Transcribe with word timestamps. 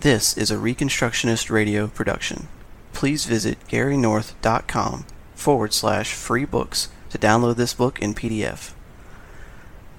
This 0.00 0.34
is 0.34 0.50
a 0.50 0.56
Reconstructionist 0.56 1.50
radio 1.50 1.86
production. 1.86 2.48
Please 2.94 3.26
visit 3.26 3.58
garynorth.com 3.68 5.04
forward 5.34 5.74
slash 5.74 6.14
free 6.14 6.46
books 6.46 6.88
to 7.10 7.18
download 7.18 7.56
this 7.56 7.74
book 7.74 8.00
in 8.00 8.14
PDF. 8.14 8.72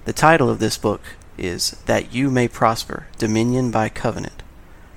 The 0.06 0.14
title 0.14 0.50
of 0.50 0.58
this 0.58 0.80
book 0.80 1.02
is 1.38 1.78
That 1.86 2.12
You 2.12 2.32
May 2.32 2.48
Prosper 2.48 3.06
Dominion 3.20 3.70
by 3.70 3.90
Covenant 3.90 4.42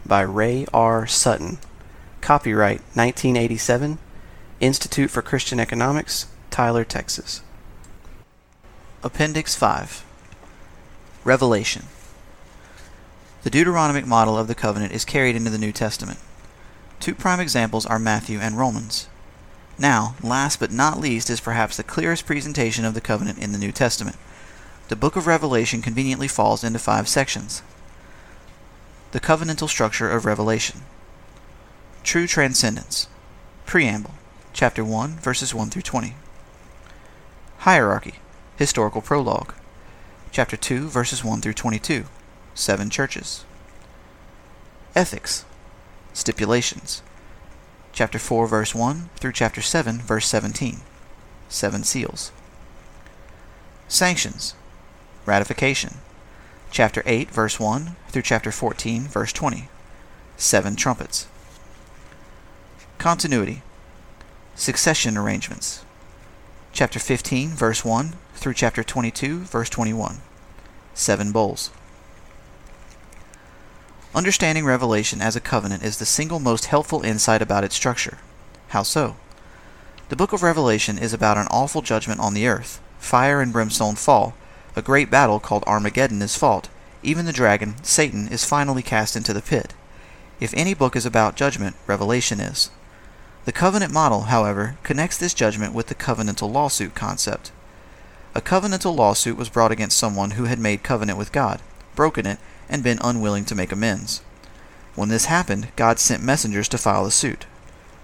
by 0.06 0.22
Ray 0.22 0.64
R. 0.72 1.06
Sutton. 1.06 1.58
Copyright 2.22 2.80
1987, 2.94 3.98
Institute 4.60 5.10
for 5.10 5.20
Christian 5.20 5.60
Economics, 5.60 6.28
Tyler, 6.48 6.82
Texas. 6.82 7.42
Appendix 9.02 9.54
5 9.54 10.02
Revelation 11.24 11.84
The 13.44 13.50
Deuteronomic 13.50 14.06
model 14.06 14.38
of 14.38 14.48
the 14.48 14.54
covenant 14.54 14.94
is 14.94 15.04
carried 15.04 15.36
into 15.36 15.50
the 15.50 15.58
New 15.58 15.70
Testament. 15.70 16.18
Two 16.98 17.14
prime 17.14 17.40
examples 17.40 17.84
are 17.84 17.98
Matthew 17.98 18.38
and 18.38 18.56
Romans. 18.56 19.06
Now, 19.78 20.14
last 20.22 20.58
but 20.58 20.72
not 20.72 20.98
least 20.98 21.28
is 21.28 21.42
perhaps 21.42 21.76
the 21.76 21.82
clearest 21.82 22.24
presentation 22.24 22.86
of 22.86 22.94
the 22.94 23.02
covenant 23.02 23.38
in 23.38 23.52
the 23.52 23.58
New 23.58 23.70
Testament. 23.70 24.16
The 24.88 24.96
book 24.96 25.14
of 25.14 25.26
Revelation 25.26 25.82
conveniently 25.82 26.26
falls 26.26 26.64
into 26.64 26.78
five 26.78 27.06
sections. 27.06 27.62
The 29.12 29.20
covenantal 29.20 29.68
structure 29.68 30.08
of 30.08 30.24
Revelation. 30.24 30.80
True 32.02 32.26
transcendence. 32.26 33.08
Preamble. 33.66 34.14
Chapter 34.54 34.82
1, 34.82 35.18
verses 35.18 35.54
1 35.54 35.68
through 35.68 35.82
20. 35.82 36.14
Hierarchy. 37.58 38.14
Historical 38.56 39.02
prologue. 39.02 39.52
Chapter 40.32 40.56
2, 40.56 40.88
verses 40.88 41.22
1 41.22 41.42
through 41.42 41.52
22. 41.52 42.06
Seven 42.54 42.88
churches. 42.88 43.44
Ethics. 44.94 45.44
Stipulations. 46.12 47.02
Chapter 47.92 48.18
4, 48.18 48.46
verse 48.46 48.74
1 48.74 49.10
through 49.16 49.32
chapter 49.32 49.60
7, 49.60 49.98
verse 49.98 50.26
17. 50.26 50.80
Seven 51.48 51.82
seals. 51.82 52.30
Sanctions. 53.88 54.54
Ratification. 55.26 55.94
Chapter 56.70 57.02
8, 57.06 57.30
verse 57.30 57.58
1 57.58 57.96
through 58.08 58.22
chapter 58.22 58.52
14, 58.52 59.02
verse 59.02 59.32
20. 59.32 59.68
Seven 60.36 60.76
trumpets. 60.76 61.26
Continuity. 62.98 63.62
Succession 64.54 65.16
arrangements. 65.16 65.84
Chapter 66.72 66.98
15, 66.98 67.50
verse 67.50 67.84
1 67.84 68.14
through 68.34 68.54
chapter 68.54 68.82
22, 68.82 69.40
verse 69.40 69.70
21. 69.70 70.20
Seven 70.94 71.32
bowls. 71.32 71.70
Understanding 74.14 74.64
Revelation 74.64 75.20
as 75.20 75.34
a 75.34 75.40
covenant 75.40 75.82
is 75.82 75.98
the 75.98 76.06
single 76.06 76.38
most 76.38 76.66
helpful 76.66 77.02
insight 77.02 77.42
about 77.42 77.64
its 77.64 77.74
structure. 77.74 78.18
How 78.68 78.84
so? 78.84 79.16
The 80.08 80.14
book 80.14 80.32
of 80.32 80.44
Revelation 80.44 80.98
is 80.98 81.12
about 81.12 81.36
an 81.36 81.48
awful 81.50 81.82
judgment 81.82 82.20
on 82.20 82.32
the 82.32 82.46
earth. 82.46 82.80
Fire 83.00 83.40
and 83.40 83.52
brimstone 83.52 83.96
fall. 83.96 84.34
A 84.76 84.82
great 84.82 85.10
battle 85.10 85.40
called 85.40 85.64
Armageddon 85.66 86.22
is 86.22 86.36
fought. 86.36 86.68
Even 87.02 87.26
the 87.26 87.32
dragon, 87.32 87.74
Satan, 87.82 88.28
is 88.28 88.44
finally 88.44 88.82
cast 88.82 89.16
into 89.16 89.32
the 89.32 89.42
pit. 89.42 89.74
If 90.38 90.54
any 90.54 90.74
book 90.74 90.94
is 90.94 91.04
about 91.04 91.34
judgment, 91.34 91.74
Revelation 91.88 92.38
is. 92.38 92.70
The 93.46 93.52
covenant 93.52 93.92
model, 93.92 94.22
however, 94.22 94.76
connects 94.84 95.18
this 95.18 95.34
judgment 95.34 95.74
with 95.74 95.88
the 95.88 95.94
covenantal 95.96 96.52
lawsuit 96.52 96.94
concept. 96.94 97.50
A 98.32 98.40
covenantal 98.40 98.94
lawsuit 98.94 99.36
was 99.36 99.48
brought 99.48 99.72
against 99.72 99.98
someone 99.98 100.32
who 100.32 100.44
had 100.44 100.60
made 100.60 100.84
covenant 100.84 101.18
with 101.18 101.32
God, 101.32 101.60
broken 101.96 102.26
it, 102.26 102.38
and 102.74 102.82
been 102.82 102.98
unwilling 103.02 103.44
to 103.44 103.54
make 103.54 103.70
amends. 103.70 104.20
When 104.96 105.08
this 105.08 105.26
happened, 105.26 105.68
God 105.76 106.00
sent 106.00 106.24
messengers 106.24 106.68
to 106.70 106.76
file 106.76 107.04
the 107.04 107.12
suit. 107.12 107.46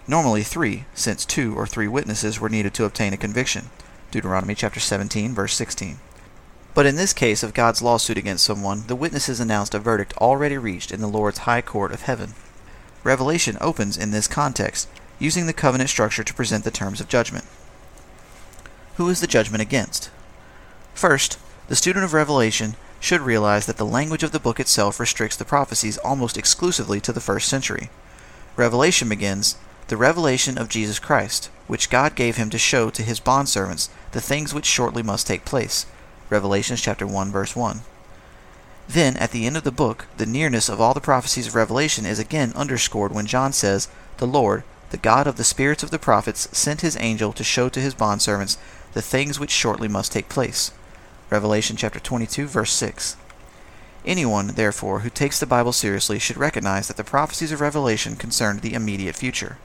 Normally 0.06 0.44
three, 0.44 0.84
since 0.94 1.24
two 1.24 1.58
or 1.58 1.66
three 1.66 1.88
witnesses 1.88 2.38
were 2.38 2.48
needed 2.48 2.72
to 2.74 2.84
obtain 2.84 3.12
a 3.12 3.16
conviction. 3.16 3.70
Deuteronomy 4.12 4.54
chapter 4.54 4.78
17, 4.78 5.34
verse 5.34 5.54
16. 5.54 5.98
But 6.72 6.86
in 6.86 6.94
this 6.94 7.12
case 7.12 7.42
of 7.42 7.52
God's 7.52 7.82
lawsuit 7.82 8.16
against 8.16 8.44
someone, 8.44 8.84
the 8.86 8.94
witnesses 8.94 9.40
announced 9.40 9.74
a 9.74 9.80
verdict 9.80 10.16
already 10.18 10.56
reached 10.56 10.92
in 10.92 11.00
the 11.00 11.08
Lord's 11.08 11.38
high 11.38 11.62
court 11.62 11.90
of 11.90 12.02
heaven. 12.02 12.34
Revelation 13.02 13.58
opens 13.60 13.96
in 13.96 14.12
this 14.12 14.28
context, 14.28 14.88
using 15.18 15.46
the 15.46 15.52
covenant 15.52 15.90
structure 15.90 16.22
to 16.22 16.34
present 16.34 16.62
the 16.62 16.70
terms 16.70 17.00
of 17.00 17.08
judgment. 17.08 17.44
Who 18.98 19.08
is 19.08 19.20
the 19.20 19.26
judgment 19.26 19.62
against? 19.62 20.10
First, 20.94 21.40
the 21.66 21.74
student 21.74 22.04
of 22.04 22.12
Revelation 22.12 22.76
should 23.00 23.22
realize 23.22 23.66
that 23.66 23.78
the 23.78 23.86
language 23.86 24.22
of 24.22 24.30
the 24.30 24.38
book 24.38 24.60
itself 24.60 25.00
restricts 25.00 25.36
the 25.36 25.44
prophecies 25.44 25.98
almost 25.98 26.36
exclusively 26.36 27.00
to 27.00 27.12
the 27.12 27.20
first 27.20 27.48
century. 27.48 27.90
Revelation 28.56 29.08
begins, 29.08 29.56
the 29.88 29.96
revelation 29.96 30.56
of 30.58 30.68
Jesus 30.68 30.98
Christ, 30.98 31.50
which 31.66 31.90
God 31.90 32.14
gave 32.14 32.36
him 32.36 32.50
to 32.50 32.58
show 32.58 32.90
to 32.90 33.02
his 33.02 33.18
bondservants 33.18 33.88
the 34.12 34.20
things 34.20 34.54
which 34.54 34.66
shortly 34.66 35.02
must 35.02 35.26
take 35.26 35.44
place. 35.44 35.86
Revelation 36.28 36.76
chapter 36.76 37.06
1 37.06 37.32
verse 37.32 37.56
1. 37.56 37.80
Then, 38.86 39.16
at 39.16 39.30
the 39.30 39.46
end 39.46 39.56
of 39.56 39.64
the 39.64 39.70
book, 39.70 40.06
the 40.16 40.26
nearness 40.26 40.68
of 40.68 40.80
all 40.80 40.94
the 40.94 41.00
prophecies 41.00 41.46
of 41.46 41.54
Revelation 41.54 42.04
is 42.04 42.18
again 42.18 42.52
underscored 42.54 43.12
when 43.12 43.26
John 43.26 43.52
says, 43.52 43.88
The 44.18 44.26
Lord, 44.26 44.64
the 44.90 44.96
God 44.96 45.26
of 45.26 45.36
the 45.36 45.44
spirits 45.44 45.82
of 45.82 45.90
the 45.90 45.98
prophets, 45.98 46.48
sent 46.52 46.80
his 46.80 46.96
angel 46.98 47.32
to 47.32 47.44
show 47.44 47.68
to 47.68 47.80
his 47.80 47.94
bondservants 47.94 48.56
the 48.92 49.02
things 49.02 49.38
which 49.38 49.50
shortly 49.50 49.86
must 49.86 50.12
take 50.12 50.28
place. 50.28 50.72
Revelation 51.30 51.76
chapter 51.76 52.00
22 52.00 52.48
verse 52.48 52.72
6. 52.72 53.16
Anyone, 54.04 54.48
therefore, 54.48 55.00
who 55.00 55.10
takes 55.10 55.38
the 55.38 55.46
Bible 55.46 55.70
seriously 55.70 56.18
should 56.18 56.36
recognize 56.36 56.88
that 56.88 56.96
the 56.96 57.04
prophecies 57.04 57.52
of 57.52 57.60
Revelation 57.60 58.16
concerned 58.16 58.62
the 58.62 58.74
immediate 58.74 59.14
future. 59.14 59.56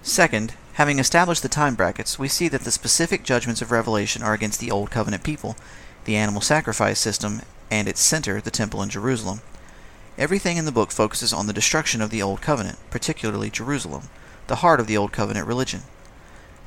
Second, 0.00 0.54
having 0.74 0.98
established 0.98 1.42
the 1.42 1.48
time 1.50 1.74
brackets, 1.74 2.18
we 2.18 2.26
see 2.26 2.48
that 2.48 2.62
the 2.62 2.70
specific 2.70 3.22
judgments 3.22 3.60
of 3.60 3.70
Revelation 3.70 4.22
are 4.22 4.32
against 4.32 4.60
the 4.60 4.70
Old 4.70 4.90
Covenant 4.90 5.22
people, 5.22 5.56
the 6.06 6.16
animal 6.16 6.40
sacrifice 6.40 6.98
system, 6.98 7.42
and 7.70 7.86
its 7.86 8.00
center, 8.00 8.40
the 8.40 8.50
Temple 8.50 8.82
in 8.82 8.88
Jerusalem. 8.88 9.42
Everything 10.16 10.56
in 10.56 10.64
the 10.64 10.72
book 10.72 10.90
focuses 10.90 11.34
on 11.34 11.46
the 11.46 11.52
destruction 11.52 12.00
of 12.00 12.08
the 12.08 12.22
Old 12.22 12.40
Covenant, 12.40 12.78
particularly 12.90 13.50
Jerusalem, 13.50 14.04
the 14.46 14.56
heart 14.56 14.80
of 14.80 14.86
the 14.86 14.96
Old 14.96 15.12
Covenant 15.12 15.46
religion. 15.46 15.82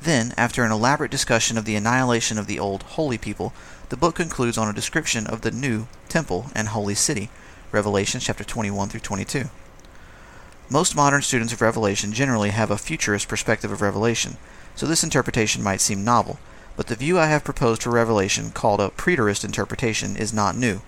Then, 0.02 0.34
after 0.36 0.62
an 0.62 0.72
elaborate 0.72 1.10
discussion 1.10 1.56
of 1.56 1.64
the 1.64 1.76
annihilation 1.76 2.38
of 2.38 2.46
the 2.46 2.58
old 2.58 2.82
holy 2.82 3.18
people, 3.18 3.52
the 3.88 3.96
book 3.96 4.16
concludes 4.16 4.58
on 4.58 4.68
a 4.68 4.72
description 4.72 5.26
of 5.26 5.40
the 5.40 5.50
new 5.50 5.88
temple 6.08 6.50
and 6.54 6.68
holy 6.68 6.94
city, 6.94 7.30
Revelation 7.72 8.20
chapter 8.20 8.44
21 8.44 8.88
through 8.88 9.00
22. 9.00 9.44
Most 10.68 10.96
modern 10.96 11.22
students 11.22 11.52
of 11.52 11.62
Revelation 11.62 12.12
generally 12.12 12.50
have 12.50 12.70
a 12.70 12.78
futurist 12.78 13.28
perspective 13.28 13.70
of 13.70 13.80
Revelation, 13.80 14.36
so 14.74 14.84
this 14.84 15.04
interpretation 15.04 15.62
might 15.62 15.80
seem 15.80 16.04
novel, 16.04 16.38
but 16.76 16.88
the 16.88 16.96
view 16.96 17.18
I 17.18 17.26
have 17.26 17.44
proposed 17.44 17.82
for 17.82 17.90
Revelation, 17.90 18.50
called 18.50 18.80
a 18.80 18.90
preterist 18.90 19.44
interpretation, 19.44 20.16
is 20.16 20.32
not 20.32 20.56
new. 20.56 20.82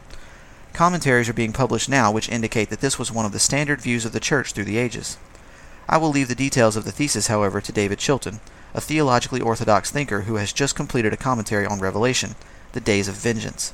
Commentaries 0.75 1.29
are 1.29 1.35
being 1.35 1.53
published 1.53 1.89
now 1.89 2.11
which 2.11 2.29
indicate 2.29 2.71
that 2.71 2.81
this 2.81 2.99
was 2.99 3.11
one 3.11 3.25
of 3.25 3.33
the 3.33 3.39
standard 3.39 3.81
views 3.81 4.05
of 4.05 4.13
the 4.13 4.21
Church 4.21 4.53
through 4.53 4.65
the 4.65 4.79
ages. 4.79 5.17
I 5.89 5.97
will 5.97 6.11
leave 6.11 6.29
the 6.29 6.35
details 6.35 6.77
of 6.77 6.85
the 6.85 6.93
thesis, 6.93 7.29
however, 7.29 7.61
to 7.61 7.73
David 7.73 7.99
Chilton, 7.99 8.41
a 8.75 8.81
theologically 8.81 9.41
orthodox 9.41 9.91
thinker 9.91 10.23
who 10.23 10.37
has 10.37 10.53
just 10.53 10.77
completed 10.77 11.13
a 11.13 11.17
commentary 11.17 11.67
on 11.67 11.81
Revelation, 11.81 12.35
The 12.73 12.81
Days 12.81 13.09
of 13.09 13.15
Vengeance. 13.15 13.73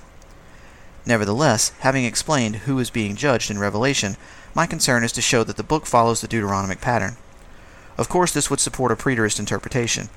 Nevertheless, 1.06 1.70
having 1.80 2.04
explained 2.04 2.56
who 2.56 2.78
is 2.78 2.90
being 2.90 3.16
judged 3.16 3.50
in 3.50 3.58
Revelation, 3.58 4.16
my 4.54 4.66
concern 4.66 5.04
is 5.04 5.12
to 5.12 5.20
show 5.20 5.44
that 5.44 5.56
the 5.56 5.62
book 5.62 5.86
follows 5.86 6.20
the 6.20 6.28
Deuteronomic 6.28 6.80
pattern. 6.80 7.16
Of 7.98 8.08
course, 8.08 8.32
this 8.32 8.50
would 8.50 8.60
support 8.60 8.92
a 8.92 8.96
preterist 8.96 9.38
interpretation. 9.38 10.08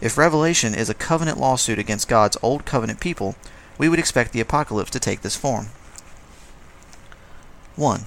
If 0.00 0.16
Revelation 0.16 0.74
is 0.74 0.88
a 0.88 0.94
covenant 0.94 1.38
lawsuit 1.38 1.78
against 1.78 2.08
God's 2.08 2.38
old 2.42 2.64
covenant 2.64 3.00
people, 3.00 3.36
we 3.76 3.88
would 3.88 3.98
expect 3.98 4.32
the 4.32 4.40
apocalypse 4.40 4.90
to 4.92 5.00
take 5.00 5.20
this 5.20 5.36
form. 5.36 5.68
1. 7.76 8.04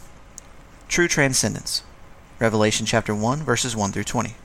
True 0.88 1.08
transcendence. 1.08 1.84
Revelation 2.40 2.86
chapter 2.86 3.14
1 3.14 3.44
verses 3.44 3.76
1 3.76 3.92
through 3.92 4.04
20. 4.04 4.36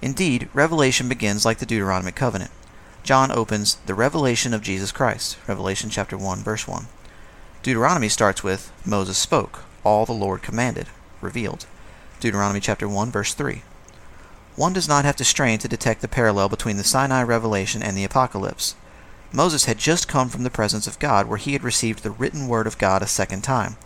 Indeed, 0.00 0.48
Revelation 0.54 1.08
begins 1.08 1.44
like 1.44 1.58
the 1.58 1.66
Deuteronomic 1.66 2.14
covenant. 2.14 2.50
John 3.02 3.32
opens 3.32 3.76
the 3.86 3.94
revelation 3.94 4.54
of 4.54 4.62
Jesus 4.62 4.92
Christ, 4.92 5.38
Revelation 5.46 5.90
chapter 5.90 6.16
1 6.16 6.38
verse 6.40 6.68
1. 6.68 6.86
Deuteronomy 7.62 8.08
starts 8.08 8.44
with 8.44 8.70
Moses 8.84 9.18
spoke, 9.18 9.64
all 9.82 10.06
the 10.06 10.12
Lord 10.12 10.42
commanded, 10.42 10.86
revealed. 11.20 11.66
Deuteronomy 12.20 12.60
chapter 12.60 12.88
1 12.88 13.10
verse 13.10 13.34
3. 13.34 13.62
One 14.54 14.72
does 14.72 14.88
not 14.88 15.04
have 15.04 15.16
to 15.16 15.24
strain 15.24 15.58
to 15.60 15.68
detect 15.68 16.00
the 16.00 16.08
parallel 16.08 16.48
between 16.48 16.76
the 16.76 16.84
Sinai 16.84 17.22
revelation 17.22 17.82
and 17.82 17.96
the 17.96 18.04
apocalypse. 18.04 18.74
Moses 19.32 19.66
had 19.66 19.78
just 19.78 20.08
come 20.08 20.28
from 20.28 20.42
the 20.42 20.50
presence 20.50 20.86
of 20.86 20.98
God 20.98 21.26
where 21.26 21.38
he 21.38 21.52
had 21.52 21.62
received 21.62 22.02
the 22.02 22.10
written 22.10 22.48
word 22.48 22.66
of 22.66 22.78
God 22.78 23.02
a 23.02 23.06
second 23.06 23.42
time. 23.42 23.76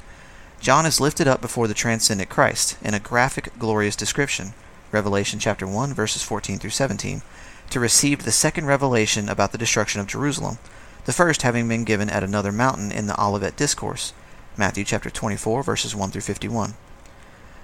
John 0.60 0.86
is 0.86 1.00
lifted 1.00 1.26
up 1.26 1.40
before 1.40 1.68
the 1.68 1.74
transcendent 1.74 2.30
Christ 2.30 2.76
in 2.82 2.94
a 2.94 3.00
graphic, 3.00 3.50
glorious 3.58 3.96
description, 3.96 4.54
Revelation 4.92 5.38
chapter 5.38 5.66
1 5.66 5.94
verses 5.94 6.22
14 6.22 6.58
through 6.58 6.70
17, 6.70 7.22
to 7.70 7.80
receive 7.80 8.22
the 8.22 8.30
second 8.30 8.66
revelation 8.66 9.30
about 9.30 9.52
the 9.52 9.58
destruction 9.58 10.00
of 10.02 10.06
Jerusalem, 10.06 10.58
the 11.06 11.14
first 11.14 11.40
having 11.40 11.66
been 11.66 11.84
given 11.84 12.10
at 12.10 12.22
another 12.22 12.52
mountain 12.52 12.92
in 12.92 13.06
the 13.06 13.18
Olivet 13.18 13.56
Discourse, 13.56 14.12
Matthew 14.56 14.84
chapter 14.84 15.08
24 15.08 15.62
verses 15.62 15.96
1 15.96 16.10
through 16.10 16.20
51. 16.20 16.74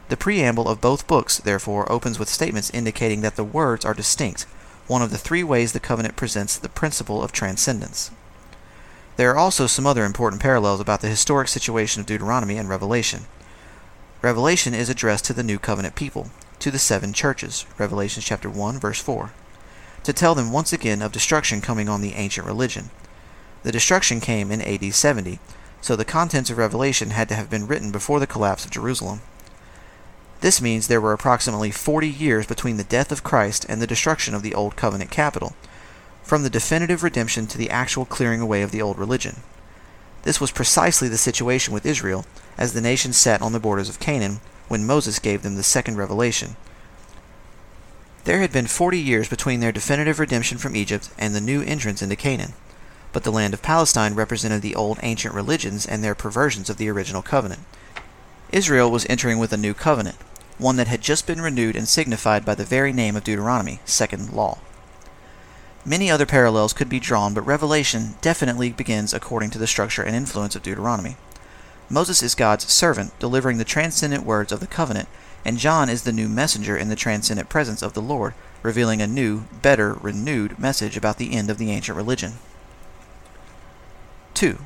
The 0.08 0.16
preamble 0.16 0.69
of 0.69 0.80
both 0.80 1.06
books, 1.06 1.36
therefore, 1.36 1.90
opens 1.92 2.19
with 2.19 2.30
statements 2.30 2.70
indicating 2.70 3.20
that 3.20 3.36
the 3.36 3.44
words 3.44 3.84
are 3.84 3.92
distinct, 3.92 4.44
one 4.86 5.02
of 5.02 5.10
the 5.10 5.19
three 5.19 5.44
ways 5.44 5.72
the 5.72 5.80
covenant 5.80 6.16
presents 6.16 6.56
the 6.56 6.70
principle 6.70 7.22
of 7.22 7.30
transcendence. 7.30 8.10
There 9.16 9.30
are 9.30 9.36
also 9.36 9.66
some 9.66 9.86
other 9.86 10.06
important 10.06 10.40
parallels 10.40 10.80
about 10.80 11.02
the 11.02 11.08
historic 11.08 11.48
situation 11.48 12.00
of 12.00 12.06
Deuteronomy 12.06 12.56
and 12.56 12.70
Revelation. 12.70 13.26
Revelation 14.22 14.72
is 14.72 14.88
addressed 14.88 15.26
to 15.26 15.34
the 15.34 15.42
new 15.42 15.58
covenant 15.58 15.94
people, 15.94 16.30
to 16.68 16.72
the 16.72 16.78
seven 16.78 17.14
churches, 17.14 17.64
Revelation 17.78 18.22
chapter 18.22 18.50
1 18.50 18.78
verse 18.78 19.00
4, 19.00 19.32
to 20.02 20.12
tell 20.12 20.34
them 20.34 20.52
once 20.52 20.70
again 20.70 21.00
of 21.00 21.12
destruction 21.12 21.62
coming 21.62 21.88
on 21.88 22.02
the 22.02 22.12
ancient 22.12 22.46
religion. 22.46 22.90
The 23.62 23.72
destruction 23.72 24.20
came 24.20 24.50
in 24.50 24.60
AD 24.60 24.92
70, 24.92 25.40
so 25.80 25.96
the 25.96 26.04
contents 26.04 26.50
of 26.50 26.58
Revelation 26.58 27.10
had 27.10 27.26
to 27.30 27.34
have 27.36 27.48
been 27.48 27.66
written 27.66 27.90
before 27.90 28.20
the 28.20 28.26
collapse 28.26 28.66
of 28.66 28.70
Jerusalem. 28.70 29.22
This 30.42 30.60
means 30.60 30.88
there 30.88 31.00
were 31.00 31.14
approximately 31.14 31.70
40 31.70 32.06
years 32.06 32.46
between 32.46 32.76
the 32.76 32.84
death 32.84 33.10
of 33.10 33.24
Christ 33.24 33.64
and 33.66 33.80
the 33.80 33.86
destruction 33.86 34.34
of 34.34 34.42
the 34.42 34.54
Old 34.54 34.76
Covenant 34.76 35.10
capital, 35.10 35.56
from 36.22 36.42
the 36.42 36.50
definitive 36.50 37.02
redemption 37.02 37.46
to 37.46 37.56
the 37.56 37.70
actual 37.70 38.04
clearing 38.04 38.42
away 38.42 38.60
of 38.60 38.72
the 38.72 38.82
old 38.82 38.98
religion. 38.98 39.36
This 40.24 40.38
was 40.38 40.50
precisely 40.50 41.08
the 41.08 41.16
situation 41.16 41.72
with 41.72 41.86
Israel, 41.86 42.26
as 42.58 42.74
the 42.74 42.82
nation 42.82 43.14
sat 43.14 43.40
on 43.40 43.52
the 43.52 43.58
borders 43.58 43.88
of 43.88 44.00
Canaan 44.00 44.40
when 44.68 44.86
Moses 44.86 45.18
gave 45.18 45.42
them 45.42 45.56
the 45.56 45.62
second 45.62 45.96
revelation. 45.96 46.56
There 48.24 48.40
had 48.40 48.52
been 48.52 48.66
forty 48.66 49.00
years 49.00 49.28
between 49.28 49.60
their 49.60 49.72
definitive 49.72 50.18
redemption 50.18 50.58
from 50.58 50.76
Egypt 50.76 51.10
and 51.18 51.34
the 51.34 51.40
new 51.40 51.62
entrance 51.62 52.02
into 52.02 52.16
Canaan, 52.16 52.52
but 53.12 53.24
the 53.24 53.32
land 53.32 53.54
of 53.54 53.62
Palestine 53.62 54.14
represented 54.14 54.62
the 54.62 54.74
old 54.74 54.98
ancient 55.02 55.34
religions 55.34 55.86
and 55.86 56.04
their 56.04 56.14
perversions 56.14 56.68
of 56.68 56.76
the 56.76 56.88
original 56.90 57.22
covenant. 57.22 57.60
Israel 58.52 58.90
was 58.90 59.06
entering 59.08 59.38
with 59.38 59.52
a 59.52 59.56
new 59.56 59.74
covenant, 59.74 60.16
one 60.58 60.76
that 60.76 60.88
had 60.88 61.00
just 61.00 61.26
been 61.26 61.40
renewed 61.40 61.76
and 61.76 61.88
signified 61.88 62.44
by 62.44 62.54
the 62.54 62.64
very 62.64 62.92
name 62.92 63.16
of 63.16 63.24
Deuteronomy, 63.24 63.80
second 63.84 64.32
law. 64.32 64.58
Many 65.84 66.10
other 66.10 66.26
parallels 66.26 66.74
could 66.74 66.88
be 66.88 67.00
drawn, 67.00 67.32
but 67.32 67.46
Revelation 67.46 68.16
definitely 68.20 68.72
begins 68.72 69.14
according 69.14 69.50
to 69.50 69.58
the 69.58 69.66
structure 69.66 70.02
and 70.02 70.14
influence 70.14 70.54
of 70.54 70.62
Deuteronomy. 70.62 71.16
Moses 71.90 72.23
is 72.23 72.35
God's 72.35 72.70
servant, 72.70 73.19
delivering 73.19 73.56
the 73.56 73.64
transcendent 73.64 74.25
words 74.25 74.52
of 74.52 74.61
the 74.61 74.67
covenant, 74.67 75.08
and 75.44 75.56
John 75.56 75.88
is 75.88 76.02
the 76.02 76.12
new 76.12 76.29
messenger 76.29 76.76
in 76.76 76.90
the 76.90 76.96
transcendent 76.96 77.49
presence 77.49 77.81
of 77.81 77.94
the 77.94 78.02
Lord, 78.02 78.35
revealing 78.62 79.00
a 79.00 79.06
new, 79.06 79.44
better, 79.62 79.94
renewed 79.94 80.58
message 80.58 80.96
about 80.96 81.17
the 81.17 81.32
end 81.32 81.49
of 81.49 81.56
the 81.56 81.70
ancient 81.70 81.96
religion. 81.96 82.35
2. 84.35 84.58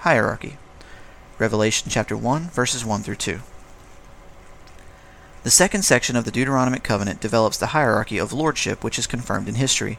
Hierarchy. 0.00 0.58
Revelation 1.38 1.88
chapter 1.90 2.16
1, 2.16 2.50
verses 2.50 2.84
1 2.84 3.02
through 3.02 3.16
2. 3.16 3.40
The 5.42 5.50
second 5.50 5.82
section 5.82 6.14
of 6.14 6.24
the 6.24 6.30
Deuteronomic 6.30 6.84
covenant 6.84 7.20
develops 7.20 7.56
the 7.56 7.68
hierarchy 7.68 8.18
of 8.18 8.32
lordship 8.32 8.84
which 8.84 8.98
is 8.98 9.06
confirmed 9.06 9.48
in 9.48 9.54
history. 9.54 9.98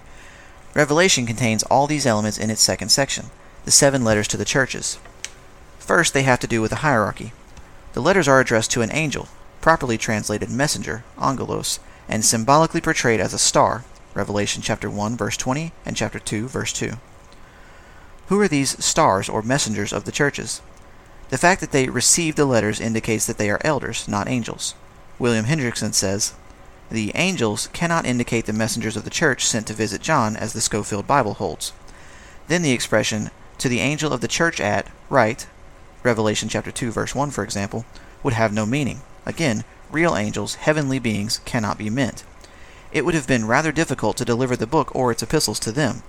Revelation 0.76 1.26
contains 1.26 1.64
all 1.64 1.88
these 1.88 2.06
elements 2.06 2.38
in 2.38 2.50
its 2.50 2.62
second 2.62 2.90
section, 2.90 3.26
the 3.66 3.72
seven 3.72 4.04
letters 4.04 4.28
to 4.30 4.38
the 4.38 4.46
churches. 4.46 5.00
First, 5.84 6.14
they 6.14 6.24
have 6.24 6.40
to 6.40 6.48
do 6.48 6.62
with 6.62 6.72
a 6.72 6.78
hierarchy. 6.78 7.34
The 7.92 8.02
letters 8.02 8.26
are 8.30 8.40
addressed 8.40 8.72
to 8.72 8.82
an 8.82 8.92
angel, 8.94 9.28
properly 9.60 9.98
translated 9.98 10.50
messenger, 10.50 11.04
angelos, 11.22 11.80
and 12.08 12.24
symbolically 12.24 12.80
portrayed 12.80 13.20
as 13.20 13.34
a 13.34 13.38
star, 13.38 13.84
Revelation 14.14 14.62
chapter 14.62 14.90
1 14.90 15.18
verse 15.18 15.36
20 15.36 15.74
and 15.86 15.98
chapter 15.98 16.20
2 16.20 16.48
verse 16.48 16.72
2. 16.72 16.94
Who 18.28 18.40
are 18.40 18.48
these 18.48 18.82
stars 18.84 19.28
or 19.28 19.42
messengers 19.42 19.92
of 19.92 20.06
the 20.06 20.14
churches? 20.14 20.62
The 21.30 21.38
fact 21.38 21.60
that 21.60 21.72
they 21.72 21.90
received 21.90 22.38
the 22.38 22.46
letters 22.46 22.80
indicates 22.80 23.26
that 23.26 23.38
they 23.38 23.50
are 23.50 23.60
elders, 23.62 24.08
not 24.08 24.30
angels. 24.30 24.76
William 25.20 25.46
Hendriksen 25.46 25.94
says, 25.94 26.34
the 26.90 27.12
angels 27.14 27.68
cannot 27.74 28.06
indicate 28.06 28.46
the 28.46 28.54
messengers 28.54 28.96
of 28.96 29.04
the 29.04 29.10
church 29.10 29.46
sent 29.46 29.68
to 29.68 29.74
visit 29.74 30.02
John, 30.02 30.38
as 30.38 30.54
the 30.54 30.62
Scofield 30.62 31.08
Bible 31.08 31.34
holds. 31.34 31.74
Then 32.48 32.62
the 32.62 32.72
expression, 32.72 33.32
to 33.58 33.68
the 33.68 33.82
angel 33.82 34.14
of 34.14 34.22
the 34.22 34.28
church 34.30 34.62
at, 34.62 34.88
right, 35.10 35.46
Revelation 36.04 36.50
chapter 36.50 36.72
2 36.72 36.92
verse 36.92 37.16
1 37.16 37.32
for 37.32 37.44
example, 37.44 37.86
would 38.22 38.34
have 38.34 38.54
no 38.54 38.66
meaning. 38.66 39.02
Again, 39.26 39.64
real 39.92 40.16
angels, 40.16 40.56
heavenly 40.56 41.00
beings, 41.00 41.40
cannot 41.46 41.78
be 41.78 41.90
meant. 41.90 42.24
It 42.92 43.06
would 43.06 43.16
have 43.16 43.28
been 43.28 43.48
rather 43.48 43.72
difficult 43.72 44.18
to 44.18 44.26
deliver 44.26 44.56
the 44.56 44.68
book 44.68 44.94
or 44.96 45.12
its 45.12 45.24
epistles 45.24 45.60
to 45.62 45.72
them. 45.72 46.04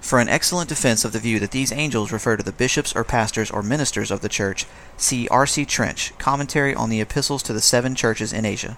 For 0.00 0.20
an 0.20 0.28
excellent 0.28 0.68
defense 0.68 1.04
of 1.04 1.12
the 1.12 1.18
view 1.18 1.40
that 1.40 1.50
these 1.50 1.72
angels 1.72 2.12
refer 2.12 2.36
to 2.36 2.42
the 2.42 2.52
bishops 2.52 2.94
or 2.94 3.04
pastors 3.04 3.50
or 3.50 3.62
ministers 3.62 4.10
of 4.10 4.20
the 4.20 4.28
church, 4.28 4.66
see 4.96 5.26
R.C. 5.28 5.64
Trench, 5.64 6.16
Commentary 6.18 6.74
on 6.74 6.90
the 6.90 7.00
Epistles 7.00 7.42
to 7.44 7.54
the 7.54 7.62
Seven 7.62 7.94
Churches 7.94 8.32
in 8.32 8.44
Asia 8.44 8.76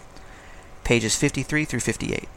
pages 0.87 1.17
53 1.17 1.65
through 1.65 1.81
58. 1.81 2.29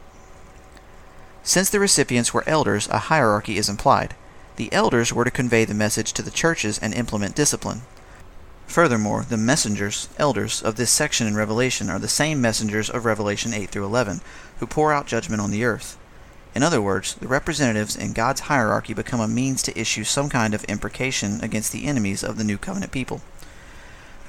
Since 1.44 1.70
the 1.70 1.78
recipients 1.78 2.34
were 2.34 2.42
elders, 2.48 2.88
a 2.88 2.98
hierarchy 2.98 3.56
is 3.56 3.68
implied. 3.68 4.16
The 4.56 4.72
elders 4.72 5.12
were 5.12 5.24
to 5.24 5.30
convey 5.30 5.64
the 5.64 5.72
message 5.72 6.12
to 6.14 6.22
the 6.22 6.32
churches 6.32 6.76
and 6.76 6.92
implement 6.92 7.36
discipline. 7.36 7.82
Furthermore, 8.70 9.26
the 9.28 9.36
messengers, 9.36 10.08
elders, 10.16 10.62
of 10.62 10.76
this 10.76 10.92
section 10.92 11.26
in 11.26 11.34
Revelation 11.34 11.90
are 11.90 11.98
the 11.98 12.06
same 12.06 12.40
messengers 12.40 12.88
of 12.88 13.04
Revelation 13.04 13.52
8 13.52 13.68
through 13.68 13.84
11, 13.84 14.20
who 14.60 14.66
pour 14.68 14.92
out 14.92 15.08
judgment 15.08 15.42
on 15.42 15.50
the 15.50 15.64
earth. 15.64 15.98
In 16.54 16.62
other 16.62 16.80
words, 16.80 17.14
the 17.14 17.26
representatives 17.26 17.96
in 17.96 18.12
God's 18.12 18.42
hierarchy 18.42 18.94
become 18.94 19.18
a 19.18 19.26
means 19.26 19.60
to 19.64 19.76
issue 19.76 20.04
some 20.04 20.28
kind 20.28 20.54
of 20.54 20.62
imprecation 20.66 21.42
against 21.42 21.72
the 21.72 21.86
enemies 21.86 22.22
of 22.22 22.38
the 22.38 22.44
new 22.44 22.56
covenant 22.56 22.92
people. 22.92 23.22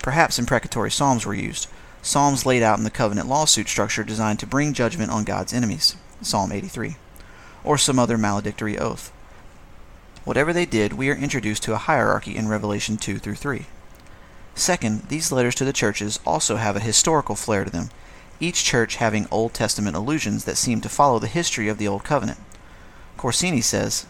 Perhaps 0.02 0.40
imprecatory 0.40 0.90
psalms 0.90 1.24
were 1.24 1.36
used, 1.36 1.68
Psalms 2.02 2.48
laid 2.48 2.64
out 2.64 2.80
in 2.80 2.84
the 2.84 2.90
covenant 2.90 3.30
lawsuit 3.30 3.70
structure 3.70 4.04
designed 4.04 4.40
to 4.40 4.48
bring 4.48 4.74
judgment 4.74 5.12
on 5.12 5.24
God's 5.24 5.54
enemies, 5.54 5.96
Psalm 6.24 6.52
83, 6.52 6.96
or 7.64 7.78
some 7.78 8.00
other 8.00 8.18
maledictory 8.18 8.76
oath. 8.76 9.12
Whatever 10.26 10.52
they 10.52 10.66
did, 10.66 10.94
we 10.94 11.12
are 11.12 11.16
introduced 11.16 11.62
to 11.62 11.74
a 11.74 11.78
hierarchy 11.78 12.36
in 12.36 12.48
Revelation 12.48 12.98
2 12.98 13.20
through 13.20 13.36
3. 13.36 13.68
Second, 14.56 15.08
these 15.10 15.32
letters 15.32 15.56
to 15.56 15.66
the 15.66 15.74
churches 15.74 16.20
also 16.26 16.58
have 16.58 16.76
a 16.76 16.82
historical 16.82 17.36
flair 17.36 17.64
to 17.64 17.72
them, 17.72 17.90
each 18.40 18.64
church 18.64 18.96
having 18.96 19.28
Old 19.32 19.54
Testament 19.54 19.96
allusions 19.96 20.46
that 20.46 20.58
seem 20.58 20.82
to 20.82 20.90
follow 20.90 21.20
the 21.20 21.28
history 21.28 21.68
of 21.68 21.78
the 21.78 21.88
Old 21.88 22.04
Covenant. 22.04 22.40
Corsini 23.18 23.64
says, 23.64 24.06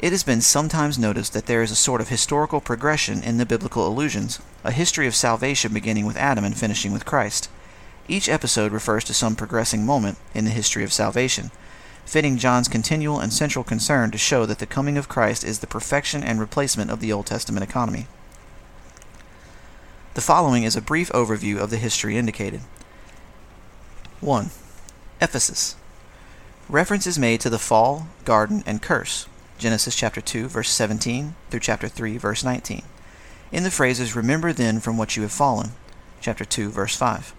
it 0.00 0.12
has 0.12 0.22
been 0.22 0.40
sometimes 0.40 0.98
noticed 0.98 1.34
that 1.34 1.44
there 1.44 1.62
is 1.62 1.70
a 1.70 1.76
sort 1.76 2.00
of 2.00 2.08
historical 2.08 2.62
progression 2.62 3.22
in 3.22 3.36
the 3.36 3.44
biblical 3.44 3.86
allusions, 3.86 4.40
a 4.64 4.72
history 4.72 5.06
of 5.06 5.14
salvation 5.14 5.74
beginning 5.74 6.06
with 6.06 6.16
Adam 6.16 6.42
and 6.42 6.56
finishing 6.56 6.90
with 6.90 7.04
Christ. 7.04 7.50
Each 8.08 8.26
episode 8.26 8.72
refers 8.72 9.04
to 9.04 9.14
some 9.14 9.36
progressing 9.36 9.84
moment 9.84 10.16
in 10.32 10.46
the 10.46 10.52
history 10.52 10.84
of 10.84 10.92
salvation, 10.92 11.50
fitting 12.06 12.38
John's 12.38 12.66
continual 12.66 13.20
and 13.20 13.30
central 13.30 13.62
concern 13.62 14.10
to 14.10 14.16
show 14.16 14.46
that 14.46 14.58
the 14.58 14.64
coming 14.64 14.96
of 14.96 15.08
Christ 15.08 15.44
is 15.44 15.58
the 15.58 15.66
perfection 15.66 16.24
and 16.24 16.40
replacement 16.40 16.90
of 16.90 17.00
the 17.00 17.12
Old 17.12 17.26
Testament 17.26 17.62
economy. 17.62 18.06
The 20.14 20.20
following 20.20 20.64
is 20.64 20.74
a 20.74 20.82
brief 20.82 21.08
overview 21.12 21.58
of 21.58 21.70
the 21.70 21.76
history 21.76 22.18
indicated. 22.18 22.62
1. 24.20 24.50
Ephesus. 25.20 25.76
Reference 26.68 27.06
is 27.06 27.16
made 27.16 27.40
to 27.42 27.50
the 27.50 27.60
fall, 27.60 28.08
garden, 28.24 28.64
and 28.66 28.82
curse, 28.82 29.28
Genesis 29.56 29.94
chapter 29.94 30.20
2 30.20 30.48
verse 30.48 30.68
17 30.68 31.36
through 31.48 31.60
chapter 31.60 31.86
3 31.86 32.16
verse 32.16 32.42
19. 32.42 32.82
In 33.52 33.62
the 33.62 33.70
phrases 33.70 34.16
remember 34.16 34.52
then 34.52 34.80
from 34.80 34.96
what 34.96 35.16
you 35.16 35.22
have 35.22 35.32
fallen, 35.32 35.72
chapter 36.20 36.44
2 36.44 36.70
verse 36.70 36.96
5. 36.96 37.32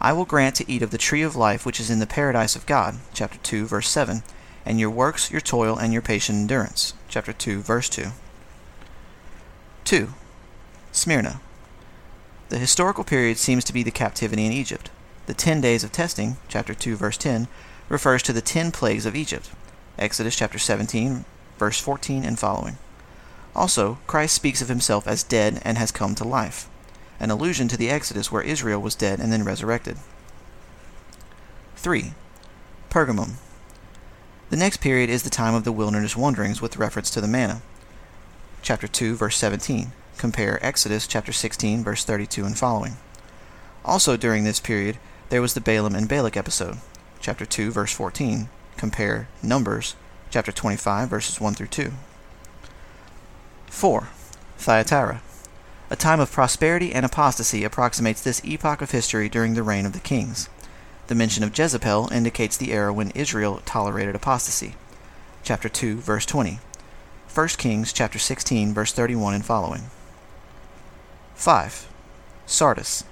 I 0.00 0.14
will 0.14 0.24
grant 0.24 0.54
to 0.56 0.70
eat 0.70 0.82
of 0.82 0.92
the 0.92 0.98
tree 0.98 1.22
of 1.22 1.36
life 1.36 1.66
which 1.66 1.78
is 1.78 1.90
in 1.90 1.98
the 1.98 2.06
paradise 2.06 2.56
of 2.56 2.64
God, 2.64 3.00
chapter 3.12 3.38
2 3.38 3.66
verse 3.66 3.88
7, 3.88 4.22
and 4.64 4.80
your 4.80 4.90
works, 4.90 5.30
your 5.30 5.42
toil, 5.42 5.76
and 5.76 5.92
your 5.92 6.02
patient 6.02 6.38
endurance, 6.38 6.94
chapter 7.08 7.34
2 7.34 7.60
verse 7.60 7.90
2. 7.90 8.12
2. 9.84 10.08
Smyrna. 10.90 11.40
The 12.48 12.58
historical 12.58 13.04
period 13.04 13.36
seems 13.36 13.64
to 13.64 13.72
be 13.72 13.82
the 13.82 13.90
captivity 13.90 14.46
in 14.46 14.52
Egypt. 14.52 14.90
The 15.26 15.34
ten 15.34 15.60
days 15.60 15.84
of 15.84 15.92
testing, 15.92 16.38
chapter 16.48 16.74
2 16.74 16.96
verse 16.96 17.18
10, 17.18 17.46
refers 17.88 18.22
to 18.22 18.32
the 18.32 18.40
ten 18.40 18.72
plagues 18.72 19.04
of 19.04 19.14
Egypt. 19.14 19.50
Exodus 19.98 20.36
chapter 20.36 20.58
17 20.58 21.24
verse 21.58 21.80
14 21.80 22.24
and 22.24 22.38
following. 22.38 22.78
Also, 23.54 23.98
Christ 24.06 24.34
speaks 24.34 24.62
of 24.62 24.68
himself 24.68 25.06
as 25.06 25.22
dead 25.22 25.60
and 25.62 25.76
has 25.76 25.90
come 25.90 26.14
to 26.14 26.24
life, 26.24 26.68
an 27.18 27.30
allusion 27.30 27.68
to 27.68 27.76
the 27.76 27.90
Exodus 27.90 28.30
where 28.30 28.42
Israel 28.42 28.80
was 28.80 28.94
dead 28.94 29.20
and 29.20 29.32
then 29.32 29.44
resurrected. 29.44 29.96
3. 31.76 32.12
Pergamum. 32.90 33.34
The 34.50 34.56
next 34.56 34.78
period 34.78 35.10
is 35.10 35.22
the 35.22 35.30
time 35.30 35.54
of 35.54 35.64
the 35.64 35.72
wilderness 35.72 36.16
wanderings 36.16 36.62
with 36.62 36.78
reference 36.78 37.10
to 37.10 37.20
the 37.20 37.28
manna. 37.28 37.60
Chapter 38.62 38.88
2, 38.88 39.16
verse 39.16 39.36
17. 39.36 39.92
Compare 40.18 40.58
Exodus 40.66 41.06
chapter 41.06 41.32
16, 41.32 41.84
verse 41.84 42.02
32 42.02 42.44
and 42.44 42.58
following. 42.58 42.96
Also 43.84 44.16
during 44.16 44.42
this 44.42 44.58
period, 44.58 44.98
there 45.28 45.40
was 45.40 45.54
the 45.54 45.60
Balaam 45.60 45.94
and 45.94 46.08
Balak 46.08 46.36
episode. 46.36 46.78
Chapter 47.20 47.46
2, 47.46 47.70
verse 47.70 47.92
14. 47.92 48.48
Compare 48.76 49.28
Numbers 49.44 49.94
chapter 50.28 50.50
25, 50.50 51.08
verses 51.08 51.40
1 51.40 51.54
through 51.54 51.68
2. 51.68 51.92
4. 53.68 54.08
Thyatira. 54.58 55.22
A 55.88 55.96
time 55.96 56.18
of 56.18 56.32
prosperity 56.32 56.92
and 56.92 57.06
apostasy 57.06 57.62
approximates 57.62 58.20
this 58.20 58.44
epoch 58.44 58.82
of 58.82 58.90
history 58.90 59.28
during 59.28 59.54
the 59.54 59.62
reign 59.62 59.86
of 59.86 59.92
the 59.92 60.00
kings. 60.00 60.48
The 61.06 61.14
mention 61.14 61.44
of 61.44 61.56
Jezebel 61.56 62.10
indicates 62.12 62.56
the 62.56 62.72
era 62.72 62.92
when 62.92 63.12
Israel 63.12 63.62
tolerated 63.64 64.16
apostasy. 64.16 64.74
Chapter 65.44 65.68
2, 65.68 65.98
verse 65.98 66.26
20. 66.26 66.58
1 67.32 67.48
Kings 67.50 67.92
chapter 67.92 68.18
16, 68.18 68.74
verse 68.74 68.92
31 68.92 69.34
and 69.34 69.46
following. 69.46 69.82
5. 71.38 71.88
Sardis. 72.46 73.04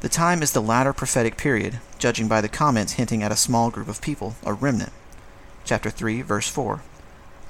The 0.00 0.10
time 0.10 0.42
is 0.42 0.52
the 0.52 0.60
latter 0.60 0.92
prophetic 0.92 1.38
period, 1.38 1.78
judging 1.98 2.28
by 2.28 2.42
the 2.42 2.50
comments 2.50 2.92
hinting 2.92 3.22
at 3.22 3.32
a 3.32 3.36
small 3.36 3.70
group 3.70 3.88
of 3.88 4.02
people, 4.02 4.36
a 4.44 4.52
remnant. 4.52 4.92
Chapter 5.64 5.88
3, 5.88 6.20
verse 6.20 6.48
4. 6.48 6.82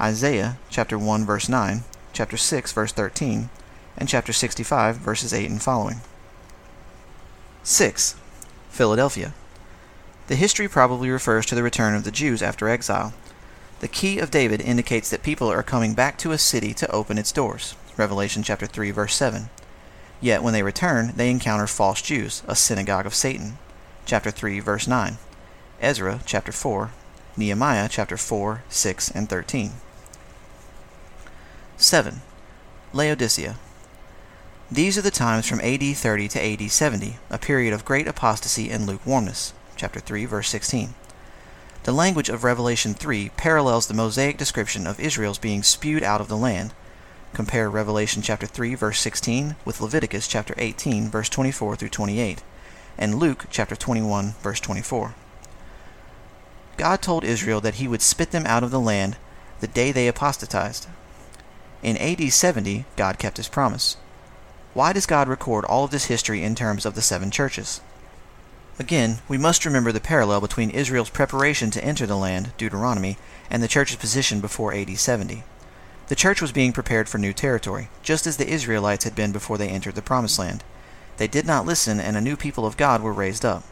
Isaiah 0.00 0.58
chapter 0.70 0.96
1, 0.96 1.26
verse 1.26 1.48
9, 1.48 1.82
chapter 2.12 2.36
6, 2.36 2.72
verse 2.72 2.92
13, 2.92 3.50
and 3.98 4.08
chapter 4.08 4.32
65, 4.32 4.98
verses 4.98 5.34
8 5.34 5.50
and 5.50 5.60
following. 5.60 6.02
6. 7.64 8.14
Philadelphia. 8.70 9.34
The 10.28 10.36
history 10.36 10.68
probably 10.68 11.10
refers 11.10 11.46
to 11.46 11.56
the 11.56 11.64
return 11.64 11.96
of 11.96 12.04
the 12.04 12.12
Jews 12.12 12.42
after 12.42 12.68
exile. 12.68 13.12
The 13.80 13.88
key 13.88 14.20
of 14.20 14.30
David 14.30 14.60
indicates 14.60 15.10
that 15.10 15.24
people 15.24 15.50
are 15.50 15.64
coming 15.64 15.94
back 15.94 16.16
to 16.18 16.30
a 16.30 16.38
city 16.38 16.72
to 16.74 16.90
open 16.92 17.18
its 17.18 17.32
doors. 17.32 17.74
Revelation 17.96 18.44
chapter 18.44 18.66
3 18.66 18.92
verse 18.92 19.16
7. 19.16 19.50
Yet 20.20 20.42
when 20.42 20.52
they 20.52 20.62
return, 20.62 21.12
they 21.16 21.30
encounter 21.30 21.66
false 21.66 22.00
Jews, 22.00 22.42
a 22.46 22.56
synagogue 22.56 23.06
of 23.06 23.14
Satan. 23.14 23.58
Chapter 24.06 24.30
3 24.30 24.60
verse 24.60 24.86
9. 24.86 25.18
Ezra 25.80 26.20
chapter 26.24 26.52
4, 26.52 26.90
Nehemiah 27.36 27.88
chapter 27.90 28.16
4, 28.16 28.62
6 28.68 29.10
and 29.10 29.28
13. 29.28 29.72
7. 31.76 32.22
Laodicea. 32.92 33.56
These 34.70 34.96
are 34.96 35.02
the 35.02 35.10
times 35.10 35.46
from 35.46 35.60
AD 35.60 35.82
30 35.82 36.28
to 36.28 36.42
AD 36.42 36.70
70, 36.70 37.18
a 37.28 37.38
period 37.38 37.72
of 37.72 37.84
great 37.84 38.08
apostasy 38.08 38.70
and 38.70 38.86
lukewarmness. 38.86 39.52
Chapter 39.76 40.00
3 40.00 40.24
verse 40.24 40.48
16. 40.48 40.94
The 41.82 41.92
language 41.92 42.28
of 42.30 42.44
Revelation 42.44 42.94
3 42.94 43.30
parallels 43.36 43.88
the 43.88 43.94
Mosaic 43.94 44.38
description 44.38 44.86
of 44.86 44.98
Israel's 44.98 45.38
being 45.38 45.62
spewed 45.62 46.02
out 46.02 46.20
of 46.20 46.28
the 46.28 46.36
land. 46.36 46.72
Compare 47.34 47.68
Revelation 47.68 48.22
chapter 48.22 48.46
3 48.46 48.76
verse 48.76 49.00
16 49.00 49.56
with 49.64 49.80
Leviticus 49.80 50.28
chapter 50.28 50.54
18 50.56 51.08
verse 51.08 51.28
24 51.28 51.74
through 51.74 51.88
28 51.88 52.44
and 52.96 53.16
Luke 53.16 53.46
chapter 53.50 53.74
21 53.74 54.34
verse 54.40 54.60
24. 54.60 55.16
God 56.76 57.02
told 57.02 57.24
Israel 57.24 57.60
that 57.60 57.74
he 57.74 57.88
would 57.88 58.02
spit 58.02 58.30
them 58.30 58.46
out 58.46 58.62
of 58.62 58.70
the 58.70 58.78
land 58.78 59.16
the 59.58 59.66
day 59.66 59.90
they 59.90 60.06
apostatized. 60.06 60.86
In 61.82 61.96
AD 61.96 62.32
70, 62.32 62.84
God 62.94 63.18
kept 63.18 63.38
his 63.38 63.48
promise. 63.48 63.96
Why 64.72 64.92
does 64.92 65.04
God 65.04 65.26
record 65.26 65.64
all 65.64 65.82
of 65.82 65.90
this 65.90 66.04
history 66.04 66.44
in 66.44 66.54
terms 66.54 66.86
of 66.86 66.94
the 66.94 67.02
seven 67.02 67.32
churches? 67.32 67.80
Again, 68.78 69.18
we 69.26 69.38
must 69.38 69.64
remember 69.64 69.90
the 69.90 69.98
parallel 69.98 70.40
between 70.40 70.70
Israel's 70.70 71.10
preparation 71.10 71.72
to 71.72 71.84
enter 71.84 72.06
the 72.06 72.16
land, 72.16 72.52
Deuteronomy, 72.56 73.18
and 73.50 73.60
the 73.60 73.68
church's 73.68 73.96
position 73.96 74.40
before 74.40 74.72
AD 74.72 74.96
70. 74.96 75.42
The 76.08 76.14
church 76.14 76.42
was 76.42 76.52
being 76.52 76.72
prepared 76.72 77.08
for 77.08 77.16
new 77.16 77.32
territory, 77.32 77.88
just 78.02 78.26
as 78.26 78.36
the 78.36 78.48
Israelites 78.48 79.04
had 79.04 79.14
been 79.14 79.32
before 79.32 79.56
they 79.56 79.68
entered 79.68 79.94
the 79.94 80.02
Promised 80.02 80.38
Land. 80.38 80.62
They 81.16 81.26
did 81.26 81.46
not 81.46 81.64
listen, 81.64 81.98
and 81.98 82.14
a 82.16 82.20
new 82.20 82.36
people 82.36 82.66
of 82.66 82.76
God 82.76 83.00
were 83.00 83.12
raised 83.12 83.44
up. 83.44 83.64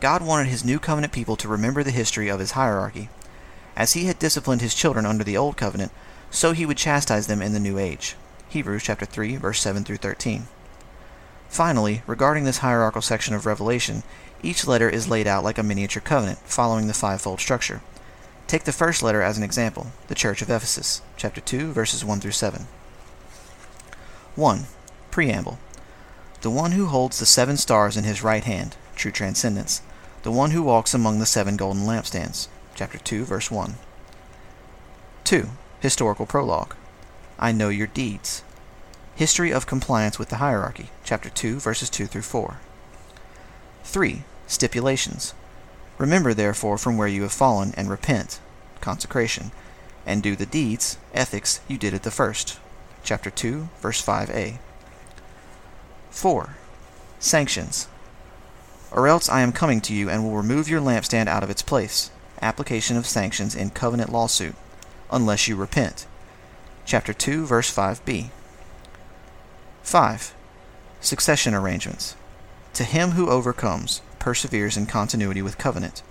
God 0.00 0.22
wanted 0.22 0.48
his 0.48 0.64
new 0.64 0.78
covenant 0.78 1.12
people 1.12 1.36
to 1.36 1.48
remember 1.48 1.82
the 1.82 1.90
history 1.90 2.28
of 2.28 2.40
his 2.40 2.52
hierarchy. 2.52 3.10
As 3.76 3.92
he 3.92 4.04
had 4.06 4.18
disciplined 4.18 4.62
his 4.62 4.74
children 4.74 5.04
under 5.04 5.24
the 5.24 5.36
old 5.36 5.58
covenant, 5.58 5.92
so 6.30 6.52
he 6.52 6.64
would 6.64 6.78
chastise 6.78 7.26
them 7.26 7.42
in 7.42 7.52
the 7.52 7.60
new 7.60 7.78
age. 7.78 8.16
Hebrews 8.48 8.82
chapter 8.82 9.04
3, 9.04 9.36
verse 9.36 9.60
7 9.60 9.84
through 9.84 9.96
13. 9.96 10.46
Finally, 11.48 12.02
regarding 12.06 12.44
this 12.44 12.58
hierarchical 12.58 13.02
section 13.02 13.34
of 13.34 13.44
Revelation, 13.44 14.02
each 14.42 14.66
letter 14.66 14.88
is 14.88 15.08
laid 15.08 15.26
out 15.26 15.44
like 15.44 15.58
a 15.58 15.62
miniature 15.62 16.00
covenant, 16.00 16.38
following 16.44 16.86
the 16.86 16.94
fivefold 16.94 17.40
structure. 17.40 17.82
Take 18.48 18.64
the 18.64 18.72
first 18.72 19.02
letter 19.02 19.20
as 19.20 19.36
an 19.36 19.44
example, 19.44 19.88
the 20.06 20.14
Church 20.14 20.40
of 20.40 20.48
Ephesus, 20.48 21.02
chapter 21.18 21.38
2, 21.38 21.70
verses 21.70 22.02
1 22.02 22.18
through 22.18 22.30
7. 22.30 22.66
1. 24.36 24.64
Preamble. 25.10 25.58
The 26.40 26.48
one 26.48 26.72
who 26.72 26.86
holds 26.86 27.18
the 27.18 27.26
seven 27.26 27.58
stars 27.58 27.94
in 27.94 28.04
his 28.04 28.22
right 28.22 28.42
hand, 28.42 28.74
true 28.96 29.12
transcendence. 29.12 29.82
The 30.22 30.32
one 30.32 30.52
who 30.52 30.62
walks 30.62 30.94
among 30.94 31.18
the 31.18 31.26
seven 31.26 31.58
golden 31.58 31.82
lampstands, 31.82 32.48
chapter 32.74 32.96
2, 32.96 33.26
verse 33.26 33.50
1. 33.50 33.74
2. 35.24 35.48
Historical 35.80 36.24
prologue. 36.24 36.74
I 37.38 37.52
know 37.52 37.68
your 37.68 37.86
deeds. 37.86 38.42
History 39.14 39.52
of 39.52 39.66
compliance 39.66 40.18
with 40.18 40.30
the 40.30 40.36
hierarchy, 40.36 40.88
chapter 41.04 41.28
2, 41.28 41.60
verses 41.60 41.90
2 41.90 42.06
through 42.06 42.22
4. 42.22 42.56
3. 43.84 44.22
Stipulations. 44.46 45.34
Remember 45.98 46.32
therefore 46.32 46.78
from 46.78 46.96
where 46.96 47.08
you 47.08 47.22
have 47.22 47.32
fallen, 47.32 47.74
and 47.76 47.90
repent, 47.90 48.40
consecration, 48.80 49.50
and 50.06 50.22
do 50.22 50.36
the 50.36 50.46
deeds, 50.46 50.96
ethics, 51.12 51.60
you 51.68 51.76
did 51.76 51.92
at 51.92 52.04
the 52.04 52.10
first. 52.10 52.58
Chapter 53.02 53.30
2, 53.30 53.68
verse 53.80 54.04
5a. 54.04 54.58
4. 56.10 56.56
Sanctions. 57.18 57.88
Or 58.90 59.06
else 59.06 59.28
I 59.28 59.42
am 59.42 59.52
coming 59.52 59.80
to 59.82 59.94
you 59.94 60.08
and 60.08 60.24
will 60.24 60.36
remove 60.36 60.68
your 60.68 60.80
lampstand 60.80 61.26
out 61.26 61.42
of 61.42 61.50
its 61.50 61.62
place. 61.62 62.10
Application 62.40 62.96
of 62.96 63.06
sanctions 63.06 63.54
in 63.54 63.70
covenant 63.70 64.12
lawsuit, 64.12 64.54
unless 65.10 65.48
you 65.48 65.56
repent. 65.56 66.06
Chapter 66.84 67.12
2, 67.12 67.44
verse 67.44 67.74
5b. 67.74 68.30
5. 69.82 70.34
Succession 71.00 71.54
arrangements. 71.54 72.14
To 72.78 72.84
him 72.84 73.10
who 73.10 73.28
overcomes, 73.28 74.02
perseveres 74.20 74.76
in 74.76 74.86
continuity 74.86 75.42
with 75.42 75.58
covenant, 75.58 76.04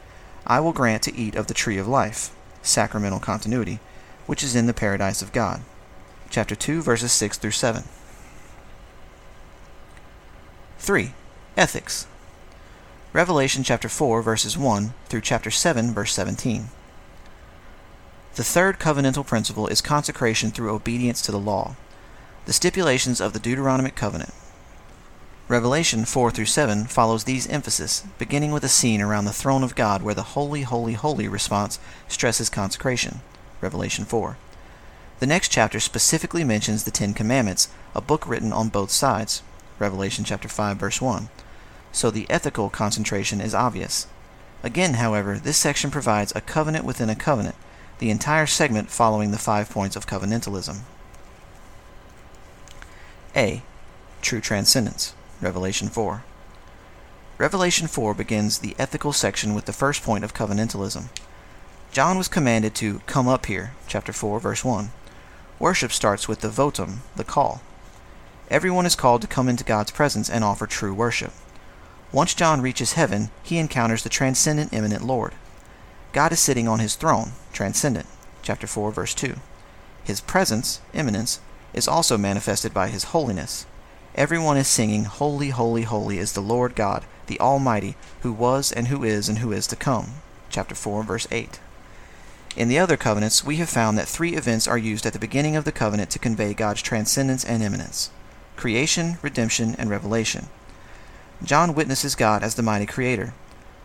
I 0.46 0.60
will 0.60 0.74
grant 0.74 1.02
to 1.04 1.16
eat 1.16 1.34
of 1.34 1.48
the 1.48 1.54
tree 1.54 1.78
of 1.78 1.88
life, 1.88 2.36
sacramental 2.62 3.22
continuity, 3.22 3.80
which 4.26 4.44
is 4.44 4.54
in 4.54 4.66
the 4.66 4.74
paradise 4.74 5.22
of 5.22 5.32
God. 5.32 5.62
Chapter 6.30 6.56
2, 6.56 6.82
verses 6.82 7.14
6 7.14 7.38
through 7.38 7.52
7. 7.52 7.86
3. 10.80 11.14
Ethics. 11.56 12.06
Revelation 13.14 13.64
chapter 13.64 13.88
4, 13.88 14.22
verses 14.22 14.58
1 14.58 14.94
through 15.06 15.22
chapter 15.22 15.50
7, 15.50 15.94
verse 15.94 16.12
17. 16.12 16.66
The 18.36 18.44
third 18.44 18.78
covenantal 18.78 19.26
principle 19.26 19.68
is 19.68 19.80
consecration 19.80 20.52
through 20.52 20.76
obedience 20.76 21.22
to 21.22 21.32
the 21.32 21.40
law. 21.40 21.78
The 22.44 22.52
stipulations 22.52 23.22
of 23.22 23.32
the 23.32 23.40
Deuteronomic 23.40 23.96
covenant 23.96 24.34
Revelation 25.50 26.04
4 26.04 26.32
through 26.32 26.46
7 26.46 26.88
follows 26.88 27.24
these 27.24 27.48
emphasis, 27.48 28.04
beginning 28.18 28.52
with 28.52 28.66
a 28.66 28.70
scene 28.70 29.02
around 29.02 29.24
the 29.24 29.32
throne 29.32 29.64
of 29.64 29.76
God 29.76 30.04
where 30.04 30.14
the 30.14 30.36
holy, 30.36 30.64
holy, 30.64 30.92
holy 30.92 31.30
response 31.30 31.80
stresses 32.10 32.50
consecration. 32.50 33.22
Revelation 33.62 34.04
4. 34.04 34.38
The 35.20 35.26
next 35.26 35.48
chapter 35.48 35.80
specifically 35.80 36.44
mentions 36.44 36.84
the 36.84 36.92
Ten 36.92 37.14
Commandments, 37.14 37.70
a 37.96 38.02
book 38.02 38.28
written 38.28 38.52
on 38.52 38.68
both 38.68 38.92
sides. 38.92 39.42
Revelation 39.80 40.26
chapter 40.26 40.50
5 40.50 40.76
verse 40.76 41.00
1. 41.00 41.30
So 41.94 42.12
the 42.12 42.30
ethical 42.30 42.70
concentration 42.70 43.40
is 43.40 43.56
obvious. 43.56 44.06
Again, 44.64 44.96
however, 44.96 45.38
this 45.38 45.58
section 45.58 45.90
provides 45.92 46.34
a 46.36 46.42
covenant 46.42 46.84
within 46.84 47.10
a 47.10 47.16
covenant, 47.16 47.56
the 48.00 48.10
entire 48.10 48.48
segment 48.48 48.90
following 48.90 49.32
the 49.32 49.38
five 49.38 49.70
points 49.70 49.96
of 49.96 50.08
covenantalism. 50.08 50.80
A. 53.34 53.64
True 54.22 54.42
transcendence. 54.42 55.14
Revelation 55.40 55.90
4. 55.90 56.24
Revelation 57.38 57.88
4 57.88 58.16
begins 58.16 58.58
the 58.58 58.76
ethical 58.80 59.14
section 59.14 59.54
with 59.54 59.66
the 59.66 59.74
first 59.74 60.02
point 60.02 60.24
of 60.24 60.34
covenantalism. 60.34 61.10
John 61.92 62.18
was 62.18 62.28
commanded 62.28 62.74
to 62.76 63.02
come 63.06 63.28
up 63.28 63.46
here, 63.46 63.74
chapter 63.88 64.12
4, 64.12 64.40
verse 64.40 64.66
1. 64.66 64.90
Worship 65.60 65.92
starts 65.92 66.28
with 66.28 66.42
the 66.42 66.48
votum, 66.48 66.98
the 67.16 67.24
call. 67.24 67.62
Everyone 68.50 68.88
is 68.88 68.96
called 68.96 69.22
to 69.22 69.28
come 69.28 69.48
into 69.48 69.64
God's 69.64 69.92
presence 69.92 70.28
and 70.28 70.44
offer 70.44 70.66
true 70.66 70.94
worship. 70.94 71.34
Once 72.12 72.34
John 72.34 72.62
reaches 72.62 72.94
heaven, 72.94 73.30
he 73.44 73.60
encounters 73.60 74.02
the 74.02 74.10
transcendent 74.10 74.74
immanent 74.74 75.04
Lord. 75.04 75.34
God 76.14 76.32
is 76.32 76.40
sitting 76.40 76.68
on 76.68 76.80
his 76.80 76.96
throne, 76.96 77.34
transcendent, 77.54 78.08
chapter 78.42 78.66
4, 78.66 78.92
verse 78.92 79.14
2. 79.14 79.36
His 80.04 80.22
presence, 80.22 80.82
immanence, 80.94 81.42
is 81.74 81.88
also 81.88 82.18
manifested 82.18 82.74
by 82.74 82.88
his 82.88 83.06
holiness, 83.06 83.68
Everyone 84.18 84.58
is 84.58 84.68
singing, 84.68 85.04
Holy, 85.04 85.52
holy, 85.52 85.84
holy 85.84 86.18
is 86.18 86.32
the 86.32 86.42
Lord 86.42 86.74
God, 86.74 87.06
the 87.28 87.40
Almighty, 87.40 87.96
who 88.22 88.34
was 88.34 88.72
and 88.72 88.88
who 88.88 89.04
is 89.04 89.30
and 89.30 89.38
who 89.38 89.52
is 89.52 89.68
to 89.68 89.76
come. 89.76 90.14
Chapter 90.50 90.74
4, 90.74 91.04
verse 91.04 91.28
8. 91.30 91.60
In 92.56 92.68
the 92.68 92.80
other 92.80 92.98
covenants, 92.98 93.44
we 93.44 93.58
have 93.58 93.70
found 93.70 93.96
that 93.96 94.08
three 94.08 94.34
events 94.34 94.68
are 94.68 94.78
used 94.78 95.06
at 95.06 95.14
the 95.14 95.20
beginning 95.20 95.56
of 95.56 95.66
the 95.66 95.72
covenant 95.72 96.10
to 96.10 96.20
convey 96.20 96.56
God's 96.56 96.82
transcendence 96.82 97.46
and 97.46 97.62
immanence 97.62 98.10
creation, 98.56 99.20
redemption, 99.22 99.76
and 99.78 99.88
revelation. 99.88 100.48
John 101.44 101.76
witnesses 101.76 102.16
God 102.16 102.42
as 102.42 102.56
the 102.56 102.64
mighty 102.64 102.88
creator. 102.88 103.36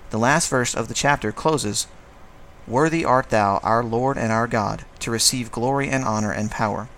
The 0.08 0.18
last 0.18 0.48
verse 0.48 0.74
of 0.74 0.88
the 0.88 0.94
chapter 0.94 1.30
closes 1.30 1.86
Worthy 2.66 3.04
art 3.04 3.28
thou, 3.28 3.60
our 3.62 3.84
Lord 3.84 4.16
and 4.16 4.32
our 4.32 4.46
God, 4.46 4.86
to 5.00 5.10
receive 5.10 5.52
glory 5.52 5.90
and 5.90 6.04
honor 6.04 6.32
and 6.32 6.50
power. 6.50 6.88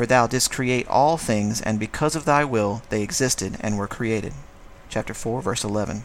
For 0.00 0.06
thou 0.06 0.26
didst 0.26 0.50
create 0.50 0.88
all 0.88 1.18
things, 1.18 1.60
and 1.60 1.78
because 1.78 2.16
of 2.16 2.24
thy 2.24 2.42
will 2.42 2.80
they 2.88 3.02
existed 3.02 3.58
and 3.60 3.76
were 3.76 3.86
created. 3.86 4.32
Chapter 4.88 5.12
4, 5.12 5.42
verse 5.42 5.62
11. 5.62 6.04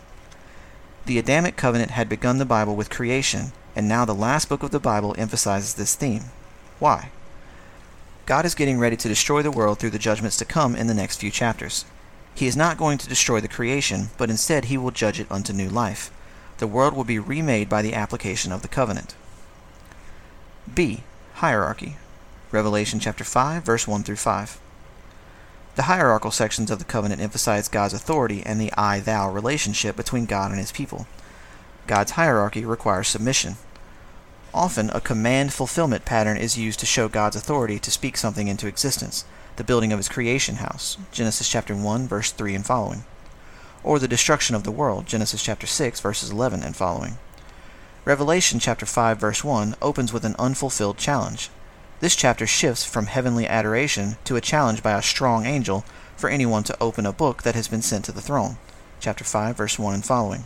The 1.05 1.17
Adamic 1.17 1.55
covenant 1.55 1.91
had 1.91 2.09
begun 2.09 2.37
the 2.37 2.43
Bible 2.43 2.75
with 2.75 2.89
creation, 2.89 3.53
and 3.73 3.87
now 3.87 4.03
the 4.03 4.13
last 4.13 4.49
book 4.49 4.63
of 4.63 4.71
the 4.71 4.81
Bible 4.81 5.15
emphasizes 5.17 5.75
this 5.75 5.95
theme. 5.95 6.23
Why? 6.77 7.09
God 8.25 8.43
is 8.43 8.53
getting 8.53 8.79
ready 8.79 8.97
to 8.97 9.07
destroy 9.07 9.41
the 9.41 9.49
world 9.49 9.79
through 9.79 9.91
the 9.91 9.97
judgments 9.97 10.35
to 10.39 10.43
come 10.43 10.75
in 10.75 10.87
the 10.87 10.93
next 10.93 11.21
few 11.21 11.31
chapters. 11.31 11.85
He 12.33 12.47
is 12.47 12.57
not 12.57 12.77
going 12.77 12.97
to 12.97 13.07
destroy 13.07 13.39
the 13.39 13.47
creation, 13.47 14.09
but 14.17 14.29
instead 14.29 14.65
he 14.65 14.77
will 14.77 14.91
judge 14.91 15.21
it 15.21 15.31
unto 15.31 15.53
new 15.53 15.69
life. 15.69 16.11
The 16.57 16.67
world 16.67 16.93
will 16.95 17.05
be 17.05 17.17
remade 17.17 17.69
by 17.69 17.81
the 17.81 17.93
application 17.93 18.51
of 18.51 18.61
the 18.61 18.67
covenant. 18.67 19.15
B. 20.73 21.05
Hierarchy. 21.35 21.95
Revelation 22.55 23.01
chapter 23.01 23.25
5, 23.25 23.63
verse 23.63 23.85
1 23.85 24.03
through 24.03 24.15
5. 24.15 24.57
The 25.75 25.81
hierarchical 25.83 26.31
sections 26.31 26.71
of 26.71 26.79
the 26.79 26.85
covenant 26.85 27.19
emphasize 27.19 27.67
God's 27.67 27.93
authority 27.93 28.41
and 28.45 28.61
the 28.61 28.71
I 28.77 29.01
thou 29.01 29.29
relationship 29.29 29.97
between 29.97 30.25
God 30.25 30.51
and 30.51 30.59
his 30.61 30.71
people. 30.71 31.05
God's 31.85 32.11
hierarchy 32.11 32.63
requires 32.63 33.09
submission. 33.09 33.57
Often, 34.53 34.89
a 34.91 35.01
command 35.01 35.51
fulfillment 35.51 36.05
pattern 36.05 36.37
is 36.37 36.57
used 36.57 36.79
to 36.79 36.85
show 36.85 37.09
God's 37.09 37.35
authority 37.35 37.77
to 37.77 37.91
speak 37.91 38.15
something 38.15 38.47
into 38.47 38.67
existence, 38.67 39.25
the 39.57 39.65
building 39.65 39.91
of 39.91 39.99
his 39.99 40.07
creation 40.07 40.55
house, 40.55 40.97
Genesis 41.11 41.49
chapter 41.49 41.75
1, 41.75 42.07
verse 42.07 42.31
3 42.31 42.55
and 42.55 42.65
following, 42.65 43.03
or 43.83 43.99
the 43.99 44.07
destruction 44.07 44.55
of 44.55 44.63
the 44.63 44.71
world, 44.71 45.07
Genesis 45.07 45.43
chapter 45.43 45.67
6, 45.67 45.99
verses 45.99 46.31
11 46.31 46.63
and 46.63 46.77
following. 46.77 47.17
Revelation 48.05 48.61
chapter 48.61 48.85
5, 48.85 49.19
verse 49.19 49.43
1 49.43 49.75
opens 49.81 50.13
with 50.13 50.23
an 50.23 50.37
unfulfilled 50.39 50.97
challenge. 50.97 51.49
This 52.01 52.15
chapter 52.15 52.45
shifts 52.45 52.83
from 52.83 53.05
heavenly 53.05 53.47
adoration 53.47 54.17
to 54.25 54.35
a 54.35 54.41
challenge 54.41 54.83
by 54.83 54.91
a 54.91 55.01
strong 55.01 55.45
angel 55.45 55.85
for 56.17 56.29
anyone 56.29 56.63
to 56.63 56.77
open 56.81 57.05
a 57.05 57.13
book 57.13 57.43
that 57.43 57.55
has 57.55 57.67
been 57.67 57.81
sent 57.81 58.05
to 58.05 58.11
the 58.11 58.21
throne. 58.21 58.57
Chapter 58.99 59.23
5, 59.23 59.55
verse 59.55 59.79
1 59.79 59.93
and 59.93 60.05
following. 60.05 60.45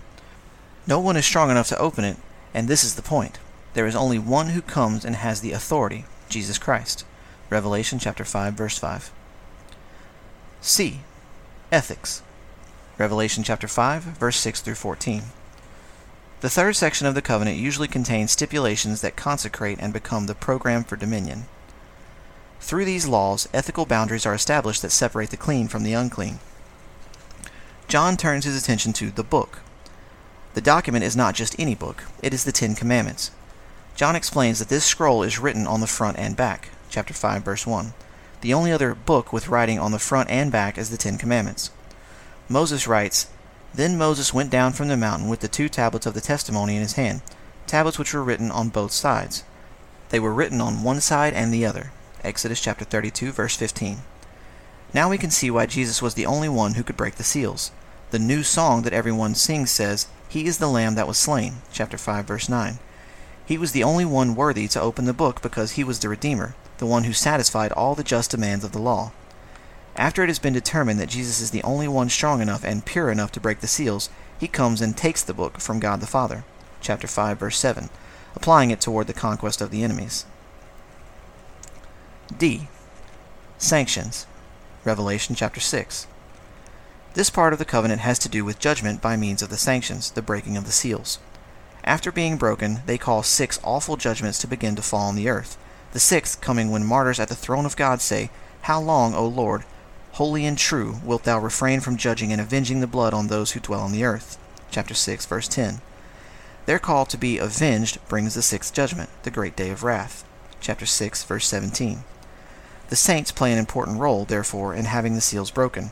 No 0.86 1.00
one 1.00 1.18
is 1.18 1.26
strong 1.26 1.50
enough 1.50 1.68
to 1.70 1.78
open 1.78 2.04
it, 2.04 2.18
and 2.54 2.68
this 2.68 2.84
is 2.84 2.96
the 2.96 3.02
point. 3.02 3.40
There 3.74 3.88
is 3.88 3.96
only 3.96 4.20
one 4.20 4.50
who 4.50 4.62
comes 4.62 5.04
and 5.04 5.16
has 5.16 5.42
the 5.42 5.52
authority, 5.52 6.06
Jesus 6.30 6.58
Christ. 6.58 7.06
Revelation 7.50 7.98
chapter 7.98 8.24
5, 8.24 8.54
verse 8.54 8.78
5. 8.78 9.12
C. 10.62 11.02
Ethics. 11.72 12.22
Revelation 12.98 13.44
chapter 13.44 13.68
5, 13.68 14.04
verse 14.04 14.38
6 14.38 14.62
through 14.62 14.76
14. 14.76 15.24
The 16.42 16.50
third 16.50 16.78
section 16.78 17.06
of 17.06 17.16
the 17.16 17.22
covenant 17.22 17.58
usually 17.58 17.90
contains 17.90 18.32
stipulations 18.32 19.02
that 19.02 19.18
consecrate 19.18 19.78
and 19.82 19.92
become 19.92 20.26
the 20.26 20.36
program 20.36 20.86
for 20.86 20.96
dominion. 20.96 21.46
Through 22.62 22.86
these 22.86 23.08
laws, 23.08 23.50
ethical 23.54 23.86
boundaries 23.86 24.26
are 24.26 24.34
established 24.34 24.82
that 24.82 24.92
separate 24.92 25.32
the 25.32 25.38
clean 25.38 25.68
from 25.68 25.84
the 25.84 25.94
unclean. 25.94 26.40
John 27.90 28.16
turns 28.16 28.46
his 28.46 28.62
attention 28.62 28.94
to 28.94 29.12
the 29.12 29.24
book. 29.24 29.60
The 30.54 30.62
document 30.62 31.04
is 31.04 31.16
not 31.16 31.36
just 31.36 31.60
any 31.60 31.76
book, 31.76 32.06
it 32.24 32.34
is 32.34 32.46
the 32.46 32.52
Ten 32.52 32.74
Commandments. 32.74 33.32
John 33.96 34.16
explains 34.16 34.60
that 34.60 34.70
this 34.70 34.86
scroll 34.86 35.24
is 35.24 35.40
written 35.40 35.68
on 35.68 35.82
the 35.82 35.88
front 35.88 36.18
and 36.18 36.38
back, 36.38 36.70
chapter 36.90 37.14
5, 37.14 37.44
verse 37.44 37.68
1. 37.68 37.94
The 38.42 38.54
only 38.54 38.72
other 38.72 38.96
book 38.96 39.34
with 39.34 39.50
writing 39.50 39.78
on 39.78 39.92
the 39.92 40.00
front 40.00 40.30
and 40.30 40.52
back 40.52 40.78
is 40.78 40.90
the 40.90 40.98
Ten 40.98 41.18
Commandments. 41.18 41.72
Moses 42.48 42.88
writes, 42.88 43.28
then 43.74 43.98
Moses 43.98 44.34
went 44.34 44.50
down 44.50 44.74
from 44.74 44.88
the 44.88 44.98
mountain 44.98 45.30
with 45.30 45.42
the 45.42 45.48
two 45.48 45.70
tablets 45.70 46.06
of 46.06 46.14
the 46.14 46.22
testimony 46.22 46.76
in 46.76 46.82
his 46.82 46.94
hand, 46.94 47.22
tablets 47.68 48.00
which 48.00 48.14
were 48.14 48.24
written 48.24 48.52
on 48.52 48.70
both 48.70 48.92
sides. 48.92 49.44
They 50.10 50.20
were 50.20 50.34
written 50.34 50.60
on 50.60 50.84
one 50.84 51.02
side 51.02 51.34
and 51.34 51.54
the 51.54 51.66
other. 51.66 51.92
Exodus 52.24 52.60
chapter 52.60 52.84
32, 52.84 53.32
verse 53.32 53.56
15. 53.56 54.00
Now 54.94 55.10
we 55.10 55.20
can 55.20 55.30
see 55.30 55.52
why 55.52 55.68
Jesus 55.68 56.02
was 56.02 56.16
the 56.16 56.26
only 56.26 56.50
one 56.50 56.74
who 56.74 56.84
could 56.84 56.98
break 56.98 57.16
the 57.16 57.24
seals. 57.24 57.72
The 58.12 58.20
new 58.20 58.42
song 58.42 58.82
that 58.82 58.94
everyone 58.94 59.36
sings 59.36 59.70
says, 59.70 60.08
He 60.28 60.48
is 60.48 60.58
the 60.58 60.68
Lamb 60.68 60.96
that 60.96 61.08
was 61.08 61.18
slain, 61.18 61.58
chapter 61.72 61.98
5, 61.98 62.26
verse 62.26 62.50
9. 62.50 62.80
He 63.46 63.58
was 63.58 63.72
the 63.72 63.84
only 63.84 64.06
one 64.06 64.36
worthy 64.36 64.68
to 64.70 64.82
open 64.82 65.06
the 65.06 65.14
book 65.14 65.42
because 65.42 65.72
he 65.72 65.84
was 65.84 66.00
the 66.00 66.10
Redeemer, 66.10 66.56
the 66.80 66.88
one 66.88 67.04
who 67.04 67.14
satisfied 67.14 67.72
all 67.72 67.94
the 67.94 68.04
just 68.04 68.32
demands 68.32 68.66
of 68.66 68.72
the 68.72 68.82
law. 68.82 69.12
After 70.00 70.24
it 70.24 70.30
has 70.30 70.40
been 70.40 70.54
determined 70.54 70.98
that 71.02 71.10
Jesus 71.10 71.42
is 71.42 71.52
the 71.52 71.62
only 71.64 71.86
one 71.86 72.08
strong 72.08 72.42
enough 72.42 72.64
and 72.64 72.86
pure 72.86 73.12
enough 73.12 73.34
to 73.34 73.42
break 73.42 73.60
the 73.60 73.68
seals, 73.68 74.10
he 74.40 74.48
comes 74.48 74.80
and 74.80 74.96
takes 74.96 75.22
the 75.22 75.34
book 75.34 75.60
from 75.60 75.82
God 75.82 76.00
the 76.00 76.08
Father. 76.08 76.46
Chapter 76.80 77.06
5, 77.06 77.38
verse 77.38 77.58
7, 77.58 77.90
applying 78.34 78.72
it 78.72 78.80
toward 78.80 79.08
the 79.08 79.14
conquest 79.14 79.60
of 79.60 79.72
the 79.72 79.84
enemies. 79.84 80.26
D. 82.38 82.70
Sanctions. 83.58 84.26
Revelation 84.86 85.36
chapter 85.36 85.60
6. 85.60 86.08
This 87.14 87.30
part 87.30 87.52
of 87.52 87.60
the 87.60 87.66
covenant 87.66 88.00
has 88.00 88.18
to 88.20 88.30
do 88.30 88.46
with 88.46 88.58
judgment 88.58 89.02
by 89.02 89.18
means 89.18 89.42
of 89.42 89.50
the 89.50 89.58
sanctions, 89.58 90.12
the 90.12 90.22
breaking 90.22 90.56
of 90.56 90.66
the 90.66 90.72
seals. 90.72 91.20
After 91.84 92.10
being 92.10 92.38
broken, 92.38 92.84
they 92.86 92.98
call 92.98 93.22
six 93.22 93.60
awful 93.66 93.98
judgments 93.98 94.40
to 94.40 94.48
begin 94.48 94.78
to 94.78 94.82
fall 94.82 95.10
on 95.10 95.18
the 95.18 95.28
earth, 95.28 95.58
the 95.92 96.00
sixth 96.00 96.40
coming 96.40 96.72
when 96.72 96.86
martyrs 96.86 97.20
at 97.20 97.28
the 97.28 97.36
throne 97.36 97.66
of 97.66 97.76
God 97.76 98.00
say, 98.00 98.30
How 98.62 98.80
long, 98.80 99.14
O 99.14 99.28
Lord, 99.28 99.66
Holy 100.20 100.46
and 100.46 100.58
true 100.58 101.00
wilt 101.02 101.24
thou 101.24 101.40
refrain 101.40 101.80
from 101.80 101.96
judging 101.96 102.34
and 102.34 102.42
avenging 102.42 102.82
the 102.82 102.88
blood 102.88 103.14
on 103.14 103.28
those 103.28 103.52
who 103.52 103.62
dwell 103.62 103.80
on 103.80 103.94
the 103.94 104.04
earth. 104.04 104.38
Chapter 104.70 104.94
6, 104.94 105.26
verse 105.26 105.48
10. 105.48 105.80
Their 106.66 106.78
call 106.78 107.06
to 107.06 107.16
be 107.16 107.38
avenged 107.38 108.06
brings 108.10 108.34
the 108.34 108.42
sixth 108.42 108.74
judgment, 108.74 109.10
the 109.24 109.32
great 109.32 109.56
day 109.56 109.70
of 109.70 109.82
wrath. 109.82 110.26
Chapter 110.60 110.86
6, 110.86 111.24
verse 111.24 111.48
17. 111.48 112.04
The 112.90 112.98
saints 112.98 113.32
play 113.32 113.54
an 113.54 113.60
important 113.60 113.98
role, 113.98 114.26
therefore, 114.26 114.74
in 114.74 114.84
having 114.84 115.16
the 115.16 115.22
seals 115.22 115.52
broken. 115.52 115.92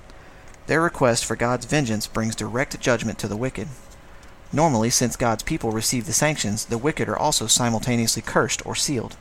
Their 0.66 0.82
request 0.82 1.24
for 1.24 1.38
God's 1.38 1.66
vengeance 1.66 2.06
brings 2.06 2.36
direct 2.36 2.78
judgment 2.82 3.18
to 3.20 3.30
the 3.30 3.38
wicked. 3.38 3.70
Normally, 4.52 4.90
since 4.90 5.16
God's 5.16 5.44
people 5.44 5.72
receive 5.72 6.06
the 6.06 6.12
sanctions, 6.12 6.66
the 6.66 6.78
wicked 6.78 7.08
are 7.08 7.18
also 7.18 7.48
simultaneously 7.48 8.24
cursed 8.24 8.66
or 8.66 8.76
sealed. 8.76 9.16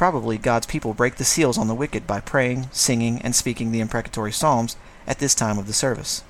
Probably 0.00 0.38
God's 0.38 0.64
people 0.64 0.94
break 0.94 1.16
the 1.16 1.24
seals 1.24 1.58
on 1.58 1.68
the 1.68 1.74
wicked 1.74 2.06
by 2.06 2.20
praying, 2.20 2.68
singing, 2.72 3.20
and 3.20 3.36
speaking 3.36 3.70
the 3.70 3.80
imprecatory 3.80 4.32
psalms 4.32 4.78
at 5.06 5.18
this 5.18 5.34
time 5.34 5.58
of 5.58 5.66
the 5.66 5.74
service. 5.74 6.24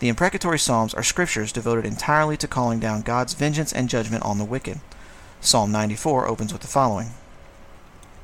The 0.00 0.08
imprecatory 0.08 0.58
psalms 0.58 0.92
are 0.92 1.04
scriptures 1.04 1.52
devoted 1.52 1.86
entirely 1.86 2.36
to 2.38 2.48
calling 2.48 2.80
down 2.80 3.02
God's 3.02 3.34
vengeance 3.34 3.72
and 3.72 3.88
judgment 3.88 4.24
on 4.24 4.38
the 4.38 4.44
wicked. 4.44 4.80
Psalm 5.40 5.70
94 5.70 6.26
opens 6.26 6.52
with 6.52 6.62
the 6.62 6.66
following 6.66 7.10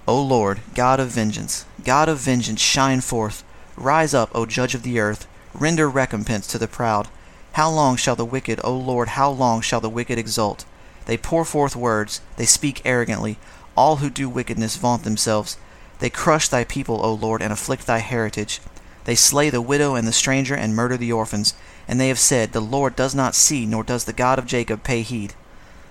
O 0.09 0.21
Lord, 0.21 0.62
God 0.75 0.99
of 0.99 1.11
vengeance, 1.11 1.64
God 1.85 2.09
of 2.09 2.18
vengeance, 2.18 2.61
shine 2.61 3.03
forth. 3.03 3.45
Rise 3.77 4.14
up, 4.14 4.31
O 4.35 4.47
Judge 4.47 4.75
of 4.75 4.83
the 4.83 4.99
earth. 4.99 5.29
Render 5.55 5.88
recompense 5.88 6.49
to 6.49 6.59
the 6.59 6.66
proud. 6.66 7.07
How 7.53 7.71
long 7.71 7.95
shall 7.95 8.16
the 8.16 8.25
wicked, 8.25 8.59
O 8.64 8.77
Lord, 8.77 9.11
how 9.11 9.31
long 9.31 9.61
shall 9.61 9.81
the 9.81 9.88
wicked 9.88 10.18
exult? 10.18 10.64
They 11.07 11.16
pour 11.16 11.45
forth 11.45 11.77
words, 11.77 12.21
they 12.37 12.47
speak 12.47 12.83
arrogantly. 12.85 13.38
All 13.76 13.96
who 13.96 14.11
do 14.11 14.28
wickedness 14.28 14.76
vaunt 14.76 15.04
themselves. 15.04 15.56
They 15.98 16.11
crush 16.11 16.48
thy 16.48 16.64
people, 16.64 17.04
O 17.04 17.12
Lord, 17.12 17.42
and 17.42 17.52
afflict 17.52 17.87
thy 17.87 17.98
heritage. 17.98 18.61
They 19.04 19.14
slay 19.14 19.50
the 19.50 19.61
widow 19.61 19.94
and 19.94 20.06
the 20.06 20.12
stranger 20.12 20.54
and 20.54 20.74
murder 20.74 20.96
the 20.96 21.12
orphans. 21.12 21.54
And 21.88 22.00
they 22.00 22.08
have 22.08 22.18
said, 22.18 22.52
The 22.52 22.61
Lord 22.61 22.96
does 22.96 23.14
not 23.14 23.35
see, 23.35 23.66
nor 23.66 23.82
does 23.82 24.04
the 24.04 24.12
God 24.12 24.38
of 24.38 24.46
Jacob 24.46 24.82
pay 24.85 25.02
heed. 25.02 25.35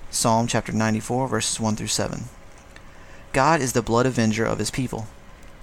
Psalm 0.09 0.47
chapter 0.47 0.71
94, 0.71 1.27
verses 1.27 1.59
1 1.59 1.75
through 1.75 1.87
7. 1.87 2.25
God 3.33 3.61
is 3.61 3.73
the 3.73 3.81
blood 3.81 4.05
avenger 4.05 4.45
of 4.45 4.59
his 4.59 4.71
people. 4.71 5.07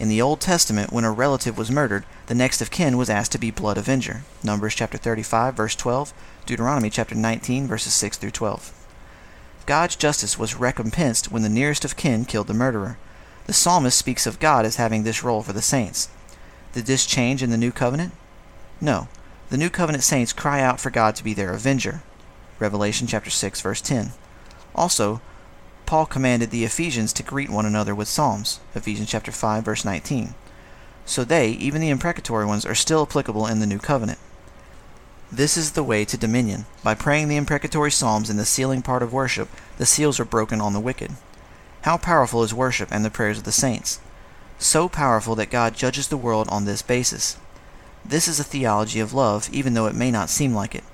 In 0.01 0.09
the 0.09 0.23
Old 0.23 0.41
Testament, 0.41 0.93
when 0.93 1.05
a 1.05 1.11
relative 1.11 1.59
was 1.59 1.71
murdered, 1.71 2.05
the 2.27 2.35
next 2.35 2.63
of 2.63 2.71
kin 2.71 2.97
was 2.97 3.11
asked 3.11 3.33
to 3.33 3.39
be 3.39 3.51
blood 3.51 3.77
avenger. 3.77 4.23
Numbers 4.45 4.75
chapter 4.75 4.97
35, 4.97 5.55
verse 5.55 5.75
12, 5.75 6.15
Deuteronomy 6.47 6.89
chapter 6.89 7.15
19, 7.15 7.67
verses 7.67 7.93
6 7.95 8.17
through 8.17 8.31
12. 8.31 8.78
God's 9.69 9.97
justice 9.97 10.39
was 10.39 10.55
recompensed 10.55 11.31
when 11.31 11.43
the 11.43 11.51
nearest 11.51 11.85
of 11.85 11.95
kin 11.95 12.25
killed 12.25 12.47
the 12.47 12.55
murderer. 12.55 12.97
The 13.45 13.53
psalmist 13.53 13.99
speaks 13.99 14.27
of 14.27 14.41
God 14.41 14.65
as 14.65 14.77
having 14.77 15.03
this 15.03 15.23
role 15.23 15.43
for 15.43 15.53
the 15.53 15.61
saints. 15.61 16.09
Did 16.73 16.87
this 16.87 17.05
change 17.05 17.43
in 17.43 17.51
the 17.51 17.59
new 17.59 17.71
covenant? 17.71 18.15
No. 18.81 19.09
The 19.51 19.59
new 19.59 19.69
covenant 19.69 20.05
saints 20.05 20.33
cry 20.33 20.63
out 20.63 20.81
for 20.81 20.89
God 20.89 21.15
to 21.17 21.23
be 21.23 21.35
their 21.35 21.53
avenger. 21.53 22.03
Revelation 22.59 23.07
chapter 23.07 23.29
6 23.29 23.61
verse 23.61 23.83
10. 23.83 24.13
Also, 24.75 25.21
Paul 25.85 26.07
commanded 26.07 26.51
the 26.51 26.65
Ephesians 26.65 27.13
to 27.13 27.23
greet 27.23 27.51
one 27.51 27.67
another 27.67 27.95
with 27.95 28.09
psalms. 28.09 28.61
Ephesians 28.75 29.11
chapter 29.11 29.33
5 29.33 29.67
verse 29.67 29.85
19. 29.85 30.33
So 31.05 31.25
they, 31.25 31.51
even 31.51 31.83
the 31.83 31.91
imprecatory 31.91 32.47
ones, 32.47 32.65
are 32.65 32.75
still 32.75 33.03
applicable 33.03 33.47
in 33.47 33.59
the 33.59 33.67
new 33.67 33.79
covenant. 33.79 34.19
This 35.31 35.57
is 35.57 35.73
the 35.73 35.83
way 35.83 36.05
to 36.07 36.17
dominion. 36.17 36.65
By 36.83 36.95
praying 36.95 37.29
the 37.29 37.37
imprecatory 37.37 37.91
psalms 37.91 38.31
in 38.31 38.39
the 38.39 38.47
sealing 38.47 38.81
part 38.81 39.03
of 39.03 39.13
worship, 39.13 39.49
the 39.77 39.85
seals 39.85 40.19
are 40.19 40.25
broken 40.25 40.61
on 40.61 40.73
the 40.73 40.81
wicked. 40.81 41.13
How 41.83 41.99
powerful 41.99 42.43
is 42.43 42.55
worship 42.55 42.89
and 42.91 43.05
the 43.05 43.11
prayers 43.11 43.39
of 43.39 43.45
the 43.45 43.53
saints? 43.53 44.01
So 44.59 44.89
powerful 44.89 45.35
that 45.37 45.51
God 45.51 45.75
judges 45.75 46.09
the 46.09 46.17
world 46.17 46.49
on 46.49 46.65
this 46.65 46.83
basis. 46.83 47.37
This 48.05 48.27
is 48.27 48.41
a 48.41 48.45
theology 48.45 49.01
of 49.01 49.13
love, 49.13 49.51
even 49.53 49.75
though 49.75 49.87
it 49.87 49.95
may 49.95 50.11
not 50.11 50.31
seem 50.31 50.55
like 50.55 50.75
it. 50.75 50.85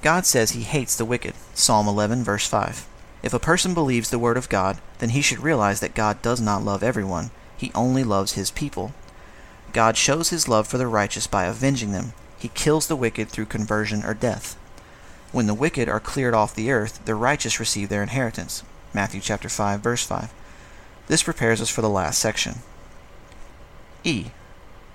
God 0.00 0.26
says 0.26 0.52
he 0.52 0.62
hates 0.62 0.96
the 0.96 1.04
wicked. 1.04 1.34
Psalm 1.54 1.88
11, 1.88 2.22
verse 2.22 2.46
5. 2.46 2.86
If 3.22 3.34
a 3.34 3.38
person 3.38 3.74
believes 3.74 4.10
the 4.10 4.18
word 4.18 4.36
of 4.36 4.48
God, 4.48 4.78
then 4.98 5.08
he 5.08 5.22
should 5.22 5.40
realize 5.40 5.80
that 5.80 5.94
God 5.94 6.22
does 6.22 6.40
not 6.40 6.64
love 6.64 6.82
everyone, 6.82 7.30
He 7.56 7.72
only 7.74 8.04
loves 8.04 8.32
his 8.32 8.50
people. 8.50 8.92
God 9.72 9.96
shows 9.96 10.28
his 10.28 10.46
love 10.46 10.68
for 10.68 10.78
the 10.78 10.86
righteous 10.86 11.26
by 11.26 11.46
avenging 11.46 11.92
them. 11.92 12.12
He 12.44 12.50
kills 12.50 12.88
the 12.88 12.94
wicked 12.94 13.30
through 13.30 13.46
conversion 13.46 14.04
or 14.04 14.12
death. 14.12 14.54
When 15.32 15.46
the 15.46 15.54
wicked 15.54 15.88
are 15.88 15.98
cleared 15.98 16.34
off 16.34 16.54
the 16.54 16.70
earth, 16.70 17.02
the 17.06 17.14
righteous 17.14 17.58
receive 17.58 17.88
their 17.88 18.02
inheritance. 18.02 18.62
Matthew 18.92 19.22
chapter 19.22 19.48
5 19.48 19.80
verse 19.80 20.04
5. 20.04 20.30
This 21.06 21.22
prepares 21.22 21.62
us 21.62 21.70
for 21.70 21.80
the 21.80 21.88
last 21.88 22.18
section. 22.18 22.56
E. 24.04 24.26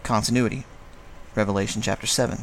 Continuity. 0.03 0.65
Revelation 1.33 1.81
chapter 1.81 2.05
7. 2.05 2.41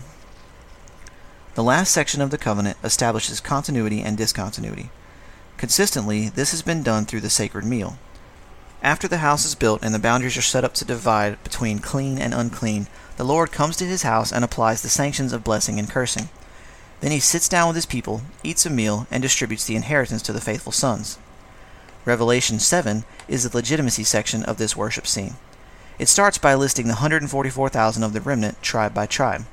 The 1.55 1.63
last 1.63 1.93
section 1.93 2.21
of 2.21 2.33
the 2.33 2.37
covenant 2.37 2.77
establishes 2.83 3.39
continuity 3.39 4.03
and 4.03 4.19
discontinuity. 4.19 4.91
Consistently, 5.57 6.31
this 6.31 6.51
has 6.51 6.63
been 6.63 6.83
done 6.83 7.05
through 7.05 7.21
the 7.21 7.31
sacred 7.31 7.65
meal. 7.65 7.97
After 8.83 9.09
the 9.09 9.19
house 9.19 9.45
is 9.45 9.55
built 9.55 9.83
and 9.83 9.95
the 9.95 9.99
boundaries 9.99 10.37
are 10.37 10.43
set 10.43 10.65
up 10.65 10.75
to 10.75 10.85
divide 10.85 11.43
between 11.43 11.79
clean 11.79 12.19
and 12.19 12.35
unclean, 12.35 12.87
the 13.17 13.25
Lord 13.25 13.51
comes 13.51 13.77
to 13.77 13.85
his 13.85 14.03
house 14.03 14.33
and 14.33 14.45
applies 14.45 14.83
the 14.83 14.89
sanctions 14.89 15.33
of 15.33 15.43
blessing 15.43 15.79
and 15.79 15.91
cursing. 15.91 16.29
Then 17.01 17.11
he 17.11 17.21
sits 17.21 17.49
down 17.49 17.69
with 17.69 17.77
his 17.77 17.87
people, 17.87 18.23
eats 18.43 18.67
a 18.67 18.71
meal, 18.71 19.07
and 19.11 19.23
distributes 19.23 19.65
the 19.65 19.77
inheritance 19.77 20.23
to 20.23 20.33
the 20.33 20.41
faithful 20.41 20.73
sons. 20.73 21.19
Revelation 22.05 22.59
7 22.59 23.05
is 23.29 23.43
the 23.49 23.57
legitimacy 23.57 24.05
section 24.05 24.43
of 24.45 24.59
this 24.59 24.77
worship 24.77 25.07
scene. 25.07 25.35
It 25.99 26.09
starts 26.09 26.39
by 26.39 26.55
listing 26.55 26.87
the 26.87 26.95
144,000 26.95 28.03
of 28.03 28.13
the 28.13 28.21
remnant, 28.21 28.63
tribe 28.63 28.95
by 28.95 29.07
tribe. 29.07 29.47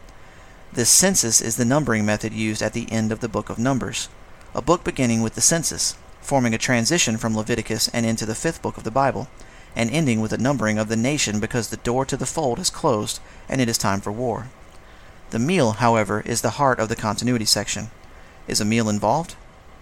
This 0.71 0.89
census 0.89 1.41
is 1.41 1.55
the 1.55 1.65
numbering 1.65 2.05
method 2.05 2.33
used 2.33 2.61
at 2.61 2.73
the 2.73 2.91
end 2.91 3.11
of 3.11 3.21
the 3.21 3.29
book 3.29 3.49
of 3.49 3.57
Numbers, 3.57 4.09
a 4.53 4.61
book 4.61 4.83
beginning 4.83 5.21
with 5.21 5.35
the 5.35 5.41
census, 5.41 5.95
forming 6.23 6.53
a 6.53 6.57
transition 6.57 7.17
from 7.17 7.35
Leviticus 7.35 7.89
and 7.89 8.05
into 8.05 8.25
the 8.25 8.35
fifth 8.35 8.61
book 8.61 8.77
of 8.77 8.83
the 8.83 8.91
Bible, 8.91 9.27
and 9.75 9.89
ending 9.91 10.21
with 10.21 10.33
a 10.33 10.37
numbering 10.37 10.77
of 10.77 10.87
the 10.87 10.95
nation 10.95 11.39
because 11.39 11.69
the 11.69 11.77
door 11.77 12.05
to 12.05 12.17
the 12.17 12.25
fold 12.25 12.59
is 12.59 12.69
closed 12.69 13.19
and 13.49 13.59
it 13.59 13.69
is 13.69 13.77
time 13.77 14.01
for 14.01 14.11
war. 14.11 14.47
The 15.31 15.39
meal, 15.39 15.73
however, 15.73 16.21
is 16.25 16.41
the 16.41 16.51
heart 16.61 16.79
of 16.79 16.89
the 16.89 16.95
continuity 16.95 17.45
section. 17.45 17.89
Is 18.47 18.61
a 18.61 18.65
meal 18.65 18.87
involved? 18.87 19.35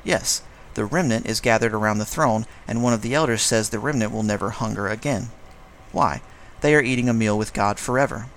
Yes. 0.03 0.41
The 0.73 0.85
remnant 0.85 1.25
is 1.25 1.41
gathered 1.41 1.73
around 1.73 1.97
the 1.97 2.05
throne, 2.05 2.45
and 2.67 2.81
one 2.81 2.93
of 2.93 3.01
the 3.01 3.13
elders 3.13 3.41
says 3.41 3.69
the 3.69 3.79
remnant 3.79 4.13
will 4.13 4.23
never 4.23 4.51
hunger 4.51 4.87
again. 4.87 5.29
Why? 5.91 6.21
They 6.61 6.73
are 6.73 6.81
eating 6.81 7.09
a 7.09 7.13
meal 7.13 7.37
with 7.37 7.53
God 7.53 7.79
forever. 7.79 8.27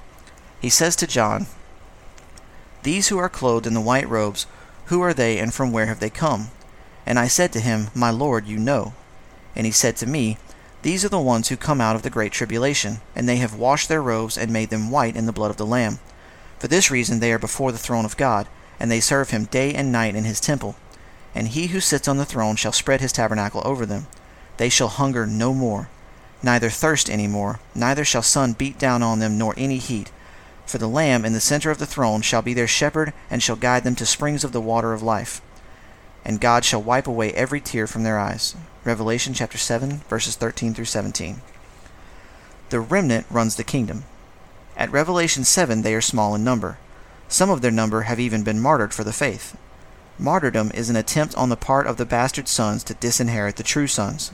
He 0.60 0.68
says 0.68 0.96
to 0.96 1.06
John, 1.06 1.46
These 2.82 3.08
who 3.08 3.18
are 3.18 3.28
clothed 3.28 3.66
in 3.66 3.74
the 3.74 3.80
white 3.80 4.08
robes, 4.08 4.46
who 4.86 5.00
are 5.00 5.14
they 5.14 5.38
and 5.38 5.54
from 5.54 5.70
where 5.70 5.86
have 5.86 6.00
they 6.00 6.10
come? 6.10 6.48
And 7.06 7.18
I 7.18 7.28
said 7.28 7.52
to 7.52 7.60
him, 7.60 7.88
My 7.94 8.10
Lord, 8.10 8.46
you 8.46 8.58
know. 8.58 8.94
And 9.54 9.66
he 9.66 9.72
said 9.72 9.96
to 9.96 10.06
me, 10.06 10.38
These 10.82 11.04
are 11.04 11.08
the 11.08 11.20
ones 11.20 11.48
who 11.48 11.56
come 11.56 11.80
out 11.80 11.96
of 11.96 12.02
the 12.02 12.10
great 12.10 12.32
tribulation, 12.32 13.00
and 13.14 13.28
they 13.28 13.36
have 13.36 13.54
washed 13.54 13.88
their 13.88 14.02
robes 14.02 14.38
and 14.38 14.52
made 14.52 14.70
them 14.70 14.90
white 14.90 15.16
in 15.16 15.26
the 15.26 15.32
blood 15.32 15.50
of 15.50 15.56
the 15.56 15.66
Lamb. 15.66 15.98
For 16.58 16.68
this 16.68 16.90
reason 16.90 17.20
they 17.20 17.32
are 17.32 17.38
before 17.38 17.72
the 17.72 17.78
throne 17.78 18.04
of 18.04 18.16
God, 18.16 18.48
and 18.80 18.90
they 18.90 19.00
serve 19.00 19.30
him 19.30 19.44
day 19.44 19.74
and 19.74 19.92
night 19.92 20.14
in 20.14 20.24
his 20.24 20.40
temple. 20.40 20.76
And 21.34 21.48
he 21.48 21.68
who 21.68 21.80
sits 21.80 22.08
on 22.08 22.16
the 22.16 22.24
throne 22.24 22.56
shall 22.56 22.72
spread 22.72 23.00
his 23.00 23.12
tabernacle 23.12 23.62
over 23.64 23.84
them. 23.84 24.06
They 24.56 24.68
shall 24.68 24.88
hunger 24.88 25.26
no 25.26 25.52
more, 25.52 25.88
neither 26.42 26.70
thirst 26.70 27.10
any 27.10 27.26
more, 27.26 27.60
neither 27.74 28.04
shall 28.04 28.22
sun 28.22 28.52
beat 28.52 28.78
down 28.78 29.02
on 29.02 29.18
them, 29.18 29.36
nor 29.36 29.54
any 29.56 29.78
heat. 29.78 30.10
For 30.66 30.78
the 30.78 30.88
Lamb 30.88 31.24
in 31.24 31.32
the 31.32 31.40
center 31.40 31.70
of 31.70 31.78
the 31.78 31.86
throne 31.86 32.22
shall 32.22 32.42
be 32.42 32.54
their 32.54 32.66
shepherd, 32.66 33.12
and 33.30 33.42
shall 33.42 33.56
guide 33.56 33.84
them 33.84 33.96
to 33.96 34.06
springs 34.06 34.44
of 34.44 34.52
the 34.52 34.60
water 34.60 34.92
of 34.92 35.02
life. 35.02 35.42
And 36.24 36.40
God 36.40 36.64
shall 36.64 36.82
wipe 36.82 37.06
away 37.06 37.32
every 37.32 37.60
tear 37.60 37.86
from 37.86 38.02
their 38.02 38.18
eyes. 38.18 38.56
Revelation 38.84 39.34
chapter 39.34 39.58
7, 39.58 39.98
verses 40.08 40.36
13 40.36 40.74
through 40.74 40.86
17. 40.86 41.42
The 42.70 42.80
remnant 42.80 43.26
runs 43.30 43.56
the 43.56 43.64
kingdom. 43.64 44.04
At 44.76 44.90
Revelation 44.90 45.44
7, 45.44 45.82
they 45.82 45.94
are 45.94 46.00
small 46.00 46.34
in 46.34 46.42
number. 46.42 46.78
Some 47.28 47.50
of 47.50 47.60
their 47.60 47.70
number 47.70 48.02
have 48.02 48.18
even 48.18 48.42
been 48.42 48.60
martyred 48.60 48.92
for 48.92 49.04
the 49.04 49.12
faith. 49.12 49.56
Martyrdom 50.18 50.70
is 50.72 50.90
an 50.90 50.96
attempt 50.96 51.34
on 51.36 51.48
the 51.48 51.56
part 51.56 51.86
of 51.86 51.96
the 51.96 52.06
bastard 52.06 52.48
sons 52.48 52.84
to 52.84 52.94
disinherit 52.94 53.56
the 53.56 53.62
true 53.62 53.86
sons. 53.86 54.32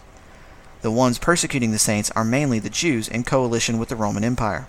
The 0.82 0.90
ones 0.90 1.18
persecuting 1.18 1.72
the 1.72 1.78
saints 1.78 2.10
are 2.12 2.24
mainly 2.24 2.58
the 2.58 2.70
Jews 2.70 3.08
in 3.08 3.24
coalition 3.24 3.78
with 3.78 3.88
the 3.88 3.96
Roman 3.96 4.24
Empire. 4.24 4.66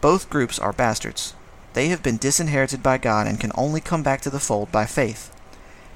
Both 0.00 0.30
groups 0.30 0.58
are 0.58 0.72
bastards. 0.72 1.34
They 1.72 1.88
have 1.88 2.02
been 2.02 2.18
disinherited 2.18 2.82
by 2.82 2.98
God 2.98 3.26
and 3.26 3.40
can 3.40 3.52
only 3.54 3.80
come 3.80 4.02
back 4.02 4.20
to 4.22 4.30
the 4.30 4.40
fold 4.40 4.70
by 4.70 4.86
faith. 4.86 5.34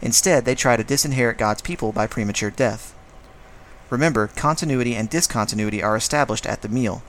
Instead, 0.00 0.44
they 0.44 0.54
try 0.54 0.76
to 0.76 0.84
disinherit 0.84 1.38
God's 1.38 1.62
people 1.62 1.92
by 1.92 2.06
premature 2.06 2.50
death. 2.50 2.94
Remember, 3.90 4.26
continuity 4.26 4.94
and 4.94 5.08
discontinuity 5.08 5.82
are 5.82 5.96
established 5.96 6.46
at 6.46 6.62
the 6.62 6.68
meal. 6.68 7.02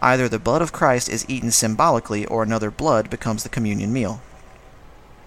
Either 0.00 0.28
the 0.28 0.38
blood 0.38 0.62
of 0.62 0.72
Christ 0.72 1.08
is 1.08 1.28
eaten 1.28 1.50
symbolically 1.50 2.26
or 2.26 2.42
another 2.42 2.70
blood 2.70 3.10
becomes 3.10 3.42
the 3.42 3.48
communion 3.48 3.92
meal. 3.92 4.20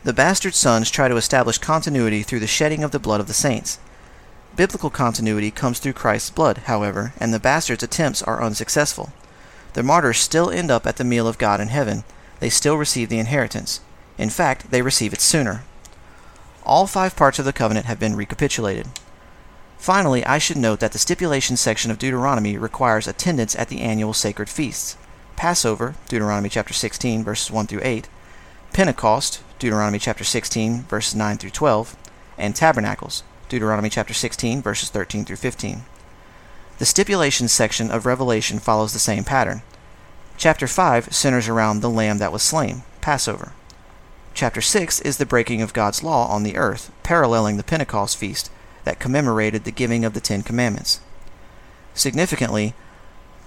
The 0.03 0.13
bastard 0.13 0.55
sons 0.55 0.89
try 0.89 1.07
to 1.07 1.17
establish 1.17 1.57
continuity 1.57 2.23
through 2.23 2.39
the 2.39 2.47
shedding 2.47 2.83
of 2.83 2.91
the 2.91 2.99
blood 2.99 3.19
of 3.19 3.27
the 3.27 3.33
saints. 3.33 3.79
Biblical 4.55 4.89
continuity 4.89 5.51
comes 5.51 5.79
through 5.79 5.93
Christ's 5.93 6.29
blood, 6.29 6.59
however, 6.65 7.13
and 7.19 7.33
the 7.33 7.39
bastards' 7.39 7.83
attempts 7.83 8.21
are 8.23 8.41
unsuccessful. 8.41 9.11
The 9.73 9.83
martyrs 9.83 10.17
still 10.17 10.49
end 10.49 10.71
up 10.71 10.87
at 10.87 10.97
the 10.97 11.03
meal 11.03 11.27
of 11.27 11.37
God 11.37 11.61
in 11.61 11.67
heaven. 11.67 12.03
They 12.39 12.49
still 12.49 12.77
receive 12.77 13.09
the 13.09 13.19
inheritance. 13.19 13.81
In 14.17 14.29
fact, 14.29 14.71
they 14.71 14.81
receive 14.81 15.13
it 15.13 15.21
sooner. 15.21 15.63
All 16.69 16.85
five 16.85 17.15
parts 17.15 17.39
of 17.39 17.45
the 17.45 17.51
covenant 17.51 17.87
have 17.87 17.99
been 17.99 18.15
recapitulated. 18.15 18.89
Finally, 19.79 20.23
I 20.23 20.37
should 20.37 20.55
note 20.55 20.79
that 20.81 20.91
the 20.91 20.99
stipulations 20.99 21.59
section 21.59 21.89
of 21.89 21.97
Deuteronomy 21.97 22.59
requires 22.59 23.07
attendance 23.07 23.55
at 23.55 23.69
the 23.69 23.81
annual 23.81 24.13
sacred 24.13 24.49
feasts. 24.49 24.95
Passover, 25.35 25.95
Deuteronomy 26.07 26.47
chapter 26.47 26.75
16 26.75 27.23
verses 27.23 27.49
1 27.49 27.65
through 27.65 27.81
8, 27.81 28.07
Pentecost, 28.71 29.41
Deuteronomy 29.57 29.97
chapter 29.97 30.23
16 30.23 30.83
verses 30.83 31.15
9 31.15 31.37
through 31.39 31.49
12, 31.49 31.95
and 32.37 32.55
Tabernacles, 32.55 33.23
Deuteronomy 33.49 33.89
chapter 33.89 34.13
16 34.13 34.61
verses 34.61 34.91
13 34.91 35.25
through 35.25 35.37
15. 35.37 35.81
The 36.77 36.85
stipulations 36.85 37.51
section 37.51 37.89
of 37.89 38.05
Revelation 38.05 38.59
follows 38.59 38.93
the 38.93 38.99
same 38.99 39.23
pattern. 39.23 39.63
Chapter 40.37 40.67
5 40.67 41.15
centers 41.15 41.47
around 41.47 41.79
the 41.79 41.89
lamb 41.89 42.19
that 42.19 42.31
was 42.31 42.43
slain, 42.43 42.83
Passover. 43.01 43.53
Chapter 44.33 44.61
6 44.61 45.01
is 45.01 45.17
the 45.17 45.25
breaking 45.25 45.61
of 45.61 45.73
God's 45.73 46.03
law 46.03 46.27
on 46.27 46.43
the 46.43 46.55
earth, 46.55 46.91
paralleling 47.03 47.57
the 47.57 47.63
Pentecost 47.63 48.17
feast 48.17 48.49
that 48.85 48.99
commemorated 48.99 49.63
the 49.63 49.71
giving 49.71 50.05
of 50.05 50.13
the 50.13 50.21
Ten 50.21 50.43
Commandments. 50.43 51.01
Significantly, 51.93 52.73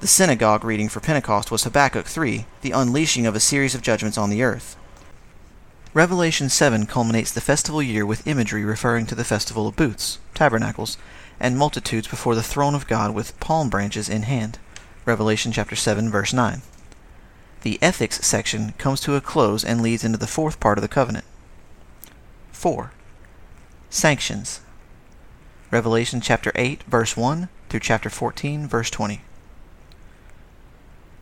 the 0.01 0.07
synagogue 0.07 0.65
reading 0.65 0.89
for 0.89 1.01
Pentecost 1.01 1.51
was 1.51 1.65
Habakkuk 1.65 2.07
3, 2.07 2.45
the 2.61 2.73
unleashing 2.73 3.25
of 3.25 3.35
a 3.35 3.41
series 3.41 3.75
of 3.75 3.83
judgments 3.83 4.19
on 4.19 4.31
the 4.31 4.43
earth. 4.43 4.77
Revelation 5.95 6.49
7 6.49 6.87
culminates 6.87 7.33
the 7.33 7.41
festival 7.41 7.83
year 7.83 8.05
with 8.05 8.27
imagery 8.27 8.65
referring 8.65 9.07
to 9.07 9.15
the 9.15 9.25
festival 9.25 9.69
of 9.69 9.77
booths, 9.77 10.19
tabernacles, 10.35 10.99
and 11.39 11.57
multitudes 11.57 12.09
before 12.09 12.35
the 12.35 12.43
throne 12.43 12.75
of 12.75 12.87
God 12.87 13.15
with 13.15 13.39
palm 13.41 13.71
branches 13.71 14.09
in 14.09 14.23
hand. 14.23 14.59
Revelation 15.05 15.53
chapter 15.53 15.77
7 15.77 16.11
verse 16.11 16.33
9. 16.33 16.63
The 17.63 17.79
ethics 17.81 18.27
section 18.27 18.73
comes 18.73 19.01
to 19.01 19.15
a 19.15 19.21
close 19.21 19.65
and 19.65 19.81
leads 19.81 20.05
into 20.05 20.19
the 20.19 20.27
fourth 20.27 20.59
part 20.59 20.79
of 20.79 20.83
the 20.83 20.89
covenant. 20.89 21.25
4. 22.51 22.93
Sanctions. 23.89 24.61
Revelation 25.71 26.21
chapter 26.21 26.53
8 26.55 26.83
verse 26.85 27.17
1 27.17 27.49
through 27.69 27.81
chapter 27.81 28.11
14 28.11 28.67
verse 28.67 28.91
20. 28.91 29.23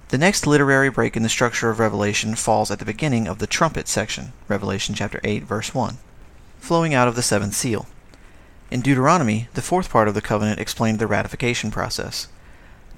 The 0.09 0.19
next 0.19 0.47
literary 0.47 0.89
break 0.89 1.17
in 1.17 1.23
the 1.23 1.29
structure 1.29 1.71
of 1.71 1.79
Revelation 1.79 2.35
falls 2.35 2.71
at 2.71 2.81
the 2.81 2.85
beginning 2.85 3.29
of 3.29 3.39
the 3.39 3.47
trumpet 3.47 3.87
section, 3.87 4.33
Revelation 4.49 4.95
chapter 4.95 5.21
8 5.23 5.45
verse 5.45 5.73
1, 5.73 5.99
flowing 6.59 6.95
out 6.95 7.07
of 7.07 7.15
the 7.15 7.23
seventh 7.23 7.55
seal. 7.55 7.87
In 8.71 8.81
Deuteronomy, 8.81 9.49
the 9.55 9.63
fourth 9.63 9.91
part 9.91 10.09
of 10.09 10.15
the 10.15 10.21
covenant 10.21 10.59
explained 10.59 10.99
the 10.99 11.07
ratification 11.07 11.71
process. 11.71 12.27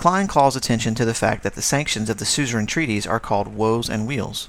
Kline 0.03 0.27
calls 0.27 0.57
attention 0.57 0.97
to 0.97 1.05
the 1.05 1.15
fact 1.15 1.45
that 1.45 1.55
the 1.55 1.63
sanctions 1.63 2.11
of 2.11 2.17
the 2.17 2.25
suzerain 2.25 2.67
treaties 2.67 3.07
are 3.07 3.21
called 3.21 3.55
woes 3.55 3.89
and 3.89 4.05
weals. 4.05 4.49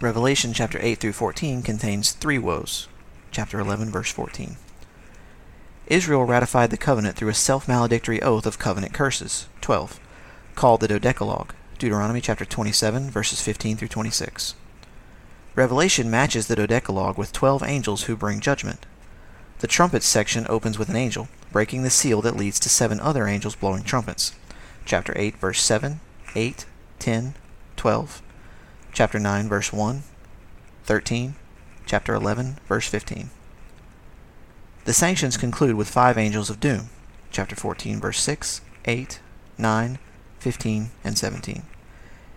Revelation 0.00 0.52
chapter 0.52 0.80
8 0.82 0.96
through 0.96 1.12
14 1.12 1.62
contains 1.62 2.10
three 2.10 2.38
woes. 2.38 2.88
Chapter 3.30 3.60
11 3.60 3.90
verse 3.90 4.10
14. 4.10 4.56
Israel 5.86 6.24
ratified 6.24 6.70
the 6.70 6.76
covenant 6.76 7.14
through 7.14 7.28
a 7.28 7.34
self-maledictory 7.34 8.20
oath 8.20 8.44
of 8.44 8.58
covenant 8.58 8.92
curses. 8.92 9.46
12. 9.60 10.00
Called 10.56 10.80
the 10.80 10.88
Dodecalogue. 10.88 11.54
Deuteronomy 11.78 12.20
chapter 12.20 12.44
27 12.44 13.10
verses 13.10 13.40
15 13.40 13.76
through 13.76 13.86
26. 13.86 14.56
Revelation 15.54 16.10
matches 16.10 16.48
the 16.48 16.56
Dodecalogue 16.56 17.16
with 17.16 17.32
12 17.32 17.62
angels 17.62 18.02
who 18.02 18.16
bring 18.16 18.40
judgment. 18.40 18.86
The 19.60 19.68
trumpets 19.68 20.06
section 20.06 20.46
opens 20.48 20.80
with 20.80 20.88
an 20.88 20.96
angel, 20.96 21.28
breaking 21.52 21.82
the 21.82 21.90
seal 21.90 22.22
that 22.22 22.36
leads 22.36 22.58
to 22.60 22.68
seven 22.68 22.98
other 22.98 23.26
angels 23.26 23.54
blowing 23.54 23.84
trumpets. 23.84 24.34
Chapter 24.84 25.12
8, 25.14 25.36
verse 25.36 25.62
7, 25.62 26.00
8, 26.34 26.66
10, 26.98 27.34
12. 27.76 28.22
Chapter 28.92 29.18
9, 29.18 29.48
verse 29.48 29.72
1, 29.72 30.02
13. 30.84 31.34
Chapter 31.86 32.14
11, 32.14 32.58
verse 32.66 32.88
15. 32.88 33.30
The 34.84 34.92
sanctions 34.92 35.36
conclude 35.36 35.76
with 35.76 35.88
five 35.88 36.18
angels 36.18 36.50
of 36.50 36.58
doom. 36.58 36.88
Chapter 37.30 37.54
14, 37.54 38.00
verse 38.00 38.20
6, 38.20 38.60
8, 38.84 39.20
9, 39.58 39.98
15, 40.38 40.90
and 41.04 41.16
17, 41.16 41.62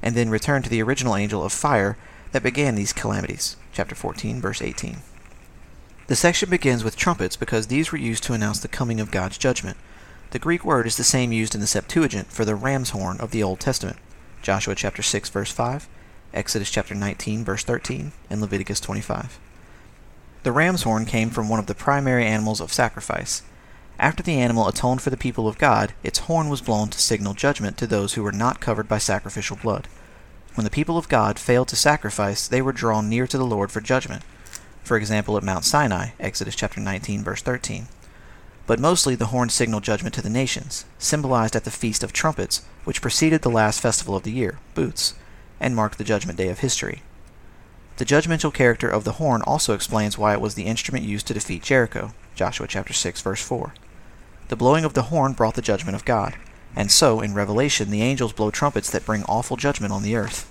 and 0.04 0.16
then 0.16 0.30
return 0.30 0.62
to 0.62 0.70
the 0.70 0.82
original 0.82 1.16
angel 1.16 1.44
of 1.44 1.52
fire 1.52 1.98
that 2.34 2.44
began 2.44 2.76
these 2.76 2.94
calamities, 2.94 3.58
chapter 3.74 3.96
14, 3.96 4.40
verse 4.40 4.62
18. 4.62 4.98
The 6.08 6.16
section 6.16 6.52
begins 6.52 6.84
with 6.84 6.96
trumpets 6.96 7.36
because 7.36 7.66
these 7.66 7.92
were 7.92 7.98
used 7.98 8.24
to 8.26 8.34
announce 8.34 8.60
the 8.60 8.68
coming 8.68 9.00
of 9.00 9.10
God's 9.10 9.40
judgment. 9.40 9.76
The 10.32 10.40
Greek 10.40 10.64
word 10.64 10.86
is 10.86 10.98
the 10.98 11.04
same 11.04 11.32
used 11.32 11.56
in 11.56 11.62
the 11.62 11.68
Septuagint 11.68 12.32
for 12.32 12.46
the 12.46 12.54
ram's 12.54 12.92
horn 12.92 13.20
of 13.20 13.32
the 13.32 13.42
Old 13.42 13.60
Testament, 13.60 13.98
Joshua 14.44 14.76
chapter 14.76 15.02
6 15.02 15.30
verse 15.30 15.52
5, 15.52 15.90
Exodus 16.32 16.70
chapter 16.70 16.94
19 16.94 17.44
verse 17.44 17.64
13, 17.64 18.12
and 18.30 18.40
Leviticus 18.40 18.80
25. 18.80 19.40
The 20.44 20.52
ram's 20.52 20.84
horn 20.84 21.06
came 21.06 21.32
from 21.32 21.50
one 21.50 21.58
of 21.58 21.66
the 21.66 21.74
primary 21.74 22.28
animals 22.28 22.62
of 22.62 22.72
sacrifice. 22.72 23.42
After 23.98 24.22
the 24.22 24.40
animal 24.40 24.68
atoned 24.68 25.02
for 25.02 25.10
the 25.10 25.18
people 25.18 25.48
of 25.48 25.58
God, 25.58 25.94
its 26.04 26.20
horn 26.20 26.50
was 26.50 26.62
blown 26.62 26.90
to 26.90 27.00
signal 27.00 27.34
judgment 27.34 27.78
to 27.80 27.88
those 27.88 28.14
who 28.14 28.22
were 28.22 28.32
not 28.32 28.62
covered 28.62 28.88
by 28.88 29.00
sacrificial 29.00 29.58
blood. 29.58 29.88
When 30.54 30.66
the 30.66 30.70
people 30.70 31.00
of 31.00 31.10
God 31.10 31.40
failed 31.40 31.70
to 31.70 31.76
sacrifice, 31.76 32.48
they 32.48 32.62
were 32.62 32.74
drawn 32.74 33.10
near 33.10 33.26
to 33.26 33.40
the 33.40 33.44
Lord 33.44 33.72
for 33.72 33.82
judgment. 33.82 34.22
For 34.86 34.98
example, 34.98 35.36
at 35.36 35.44
Mount 35.44 35.66
Sinai, 35.66 36.10
Exodus 36.20 36.56
chapter 36.56 36.80
19 36.80 37.24
verse 37.24 37.42
13. 37.42 37.88
But 38.68 38.80
mostly 38.80 39.16
the 39.16 39.28
horn 39.28 39.50
signaled 39.50 39.84
judgment 39.84 40.14
to 40.14 40.22
the 40.22 40.30
nations, 40.30 40.86
symbolized 41.00 41.56
at 41.56 41.64
the 41.64 41.72
Feast 41.72 42.04
of 42.04 42.14
Trumpets, 42.14 42.62
which 42.84 43.02
preceded 43.02 43.42
the 43.42 43.50
last 43.50 43.82
festival 43.82 44.16
of 44.16 44.22
the 44.22 44.32
year, 44.32 44.60
Booths, 44.76 45.16
and 45.60 45.76
marked 45.76 45.98
the 45.98 46.04
judgment 46.04 46.38
day 46.38 46.50
of 46.50 46.60
history. 46.60 47.02
The 47.98 48.06
judgmental 48.06 48.54
character 48.54 48.88
of 48.88 49.06
the 49.06 49.14
horn 49.14 49.42
also 49.42 49.74
explains 49.74 50.20
why 50.20 50.34
it 50.34 50.42
was 50.42 50.54
the 50.54 50.66
instrument 50.66 51.04
used 51.04 51.26
to 51.28 51.34
defeat 51.34 51.64
Jericho, 51.64 52.14
Joshua 52.36 52.68
chapter 52.68 52.94
6 52.94 53.22
verse 53.22 53.42
4. 53.42 53.74
The 54.50 54.56
blowing 54.56 54.86
of 54.86 54.94
the 54.94 55.04
horn 55.04 55.34
brought 55.34 55.56
the 55.56 55.64
judgment 55.64 55.96
of 55.96 56.06
God, 56.06 56.36
and 56.76 56.92
so 56.92 57.22
in 57.22 57.34
Revelation 57.34 57.90
the 57.90 58.04
angels 58.04 58.34
blow 58.34 58.52
trumpets 58.52 58.92
that 58.92 59.06
bring 59.06 59.24
awful 59.24 59.58
judgment 59.58 59.94
on 59.94 60.04
the 60.04 60.16
earth. 60.16 60.48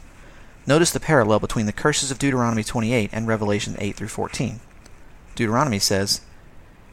Notice 0.66 0.90
the 0.90 1.00
parallel 1.00 1.40
between 1.40 1.66
the 1.66 1.72
curses 1.72 2.11
of 2.11 2.18
Deuteronomy 2.18 2.64
28 2.64 3.11
and 3.12 3.27
Revelation 3.27 3.77
8 3.79 3.96
through 3.96 4.09
14. 4.09 4.61
Deuteronomy 5.35 5.79
says, 5.79 6.22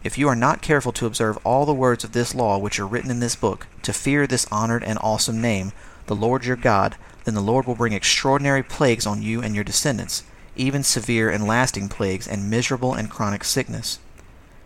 If 0.04 0.18
you 0.18 0.28
are 0.28 0.36
not 0.36 0.62
careful 0.62 0.92
to 0.92 1.06
observe 1.06 1.38
all 1.46 1.66
the 1.66 1.74
words 1.74 2.04
of 2.04 2.12
this 2.12 2.36
law 2.36 2.58
which 2.58 2.82
are 2.82 2.88
written 2.88 3.10
in 3.10 3.22
this 3.22 3.38
book, 3.38 3.68
to 3.84 3.94
fear 3.94 4.28
this 4.28 4.46
honored 4.52 4.84
and 4.84 5.00
awesome 5.02 5.40
name, 5.40 5.72
the 6.08 6.16
Lord 6.16 6.44
your 6.44 6.58
God, 6.58 6.98
then 7.24 7.34
the 7.34 7.40
Lord 7.40 7.66
will 7.66 7.76
bring 7.76 7.94
extraordinary 7.94 8.62
plagues 8.62 9.06
on 9.06 9.22
you 9.22 9.42
and 9.42 9.56
your 9.56 9.64
descendants, 9.64 10.24
even 10.58 10.84
severe 10.84 11.30
and 11.30 11.48
lasting 11.48 11.88
plagues, 11.88 12.28
and 12.28 12.50
miserable 12.50 12.94
and 12.94 13.10
chronic 13.10 13.46
sickness. 13.46 14.00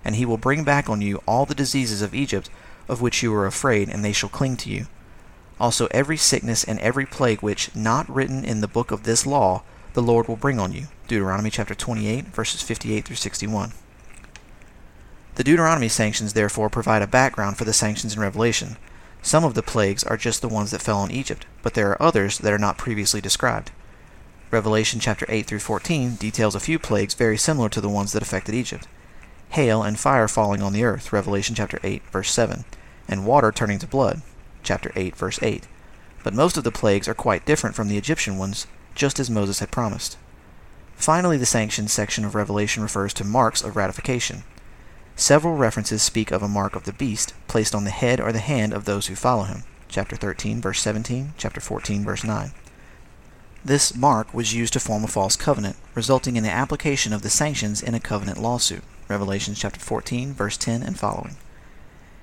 And 0.04 0.16
he 0.16 0.26
will 0.26 0.38
bring 0.38 0.64
back 0.64 0.90
on 0.90 1.02
you 1.02 1.22
all 1.28 1.46
the 1.46 1.54
diseases 1.54 2.02
of 2.02 2.16
Egypt, 2.16 2.50
of 2.90 3.02
which 3.02 3.22
you 3.22 3.32
were 3.32 3.46
afraid, 3.46 3.88
and 3.88 4.04
they 4.04 4.14
shall 4.14 4.30
cling 4.30 4.58
to 4.58 4.72
you. 4.72 4.88
Also 5.60 5.88
every 5.92 6.18
sickness 6.18 6.64
and 6.64 6.80
every 6.80 7.06
plague 7.06 7.42
which, 7.42 7.74
not 7.76 8.10
written 8.10 8.44
in 8.44 8.62
the 8.62 8.68
book 8.68 8.92
of 8.92 9.04
this 9.04 9.26
law, 9.26 9.64
the 9.94 10.02
Lord 10.02 10.28
will 10.28 10.36
bring 10.36 10.60
on 10.60 10.74
you. 10.74 10.88
Deuteronomy 11.08 11.50
chapter 11.50 11.74
28, 11.74 12.26
verses 12.26 12.62
58 12.62 13.06
through 13.06 13.16
61. 13.16 13.72
The 15.36 15.44
Deuteronomy 15.44 15.90
sanctions 15.90 16.34
therefore 16.34 16.70
provide 16.70 17.02
a 17.02 17.08
background 17.08 17.58
for 17.58 17.66
the 17.66 17.74
sanctions 17.74 18.16
in 18.16 18.22
Revelation. 18.22 18.78
Some 19.22 19.44
of 19.44 19.54
the 19.54 19.64
plagues 19.64 20.04
are 20.04 20.18
just 20.18 20.42
the 20.42 20.50
ones 20.50 20.72
that 20.72 20.82
fell 20.82 21.00
on 21.00 21.12
Egypt, 21.12 21.46
but 21.64 21.74
there 21.74 21.90
are 21.90 22.02
others 22.02 22.38
that 22.40 22.54
are 22.54 22.60
not 22.60 22.78
previously 22.78 23.22
described. 23.22 23.72
Revelation 24.52 25.00
chapter 25.00 25.26
8 25.28 25.46
through 25.46 25.60
14 25.60 26.16
details 26.16 26.56
a 26.56 26.60
few 26.60 26.78
plagues 26.78 27.14
very 27.14 27.38
similar 27.38 27.68
to 27.70 27.82
the 27.82 27.90
ones 27.90 28.12
that 28.14 28.22
affected 28.22 28.56
Egypt. 28.56 28.88
Hail 29.50 29.84
and 29.84 30.00
fire 30.00 30.28
falling 30.28 30.62
on 30.62 30.74
the 30.74 30.84
earth, 30.84 31.12
Revelation 31.12 31.56
chapter 31.56 31.80
8 31.84 32.04
verse 32.12 32.32
7, 32.32 32.66
and 33.08 33.26
water 33.26 33.52
turning 33.52 33.80
to 33.80 33.88
blood, 33.88 34.22
chapter 34.66 34.92
8 34.96 35.16
verse 35.16 35.40
8. 35.42 35.68
But 36.24 36.34
most 36.34 36.58
of 36.58 36.64
the 36.64 36.72
plagues 36.72 37.08
are 37.08 37.14
quite 37.14 37.46
different 37.46 37.76
from 37.76 37.88
the 37.88 37.98
Egyptian 37.98 38.38
ones, 38.38 38.68
just 38.96 39.20
as 39.20 39.30
Moses 39.30 39.60
had 39.60 39.72
promised. 39.72 40.18
Finally, 40.96 41.38
the 41.38 41.46
sanctions 41.46 41.94
section 41.94 42.26
of 42.26 42.36
Revelation 42.36 42.82
refers 42.82 43.14
to 43.14 43.24
marks 43.24 43.62
of 43.62 43.76
ratification. 43.76 44.44
Several 45.16 45.56
references 45.56 46.02
speak 46.02 46.32
of 46.32 46.44
a 46.44 46.48
mark 46.48 46.76
of 46.76 46.84
the 46.84 46.94
beast 46.94 47.34
placed 47.48 47.76
on 47.76 47.84
the 47.84 47.92
head 47.92 48.20
or 48.20 48.32
the 48.32 48.40
hand 48.40 48.74
of 48.74 48.86
those 48.86 49.08
who 49.08 49.16
follow 49.16 49.44
him. 49.44 49.64
Chapter 49.88 50.16
13 50.16 50.60
verse 50.60 50.82
17, 50.82 51.34
chapter 51.38 51.62
14 51.62 52.04
verse 52.04 52.24
9. 52.24 52.52
This 53.64 53.96
mark 53.96 54.34
was 54.34 54.54
used 54.54 54.74
to 54.74 54.80
form 54.80 55.04
a 55.04 55.08
false 55.08 55.36
covenant, 55.36 55.76
resulting 55.96 56.36
in 56.36 56.44
the 56.44 56.52
application 56.52 57.14
of 57.14 57.22
the 57.22 57.30
sanctions 57.30 57.82
in 57.82 57.96
a 57.96 58.00
covenant 58.00 58.42
lawsuit. 58.42 58.84
Revelation 59.08 59.54
chapter 59.54 59.80
14, 59.80 60.34
verse 60.34 60.58
10 60.58 60.84
and 60.84 61.00
following. 61.00 61.36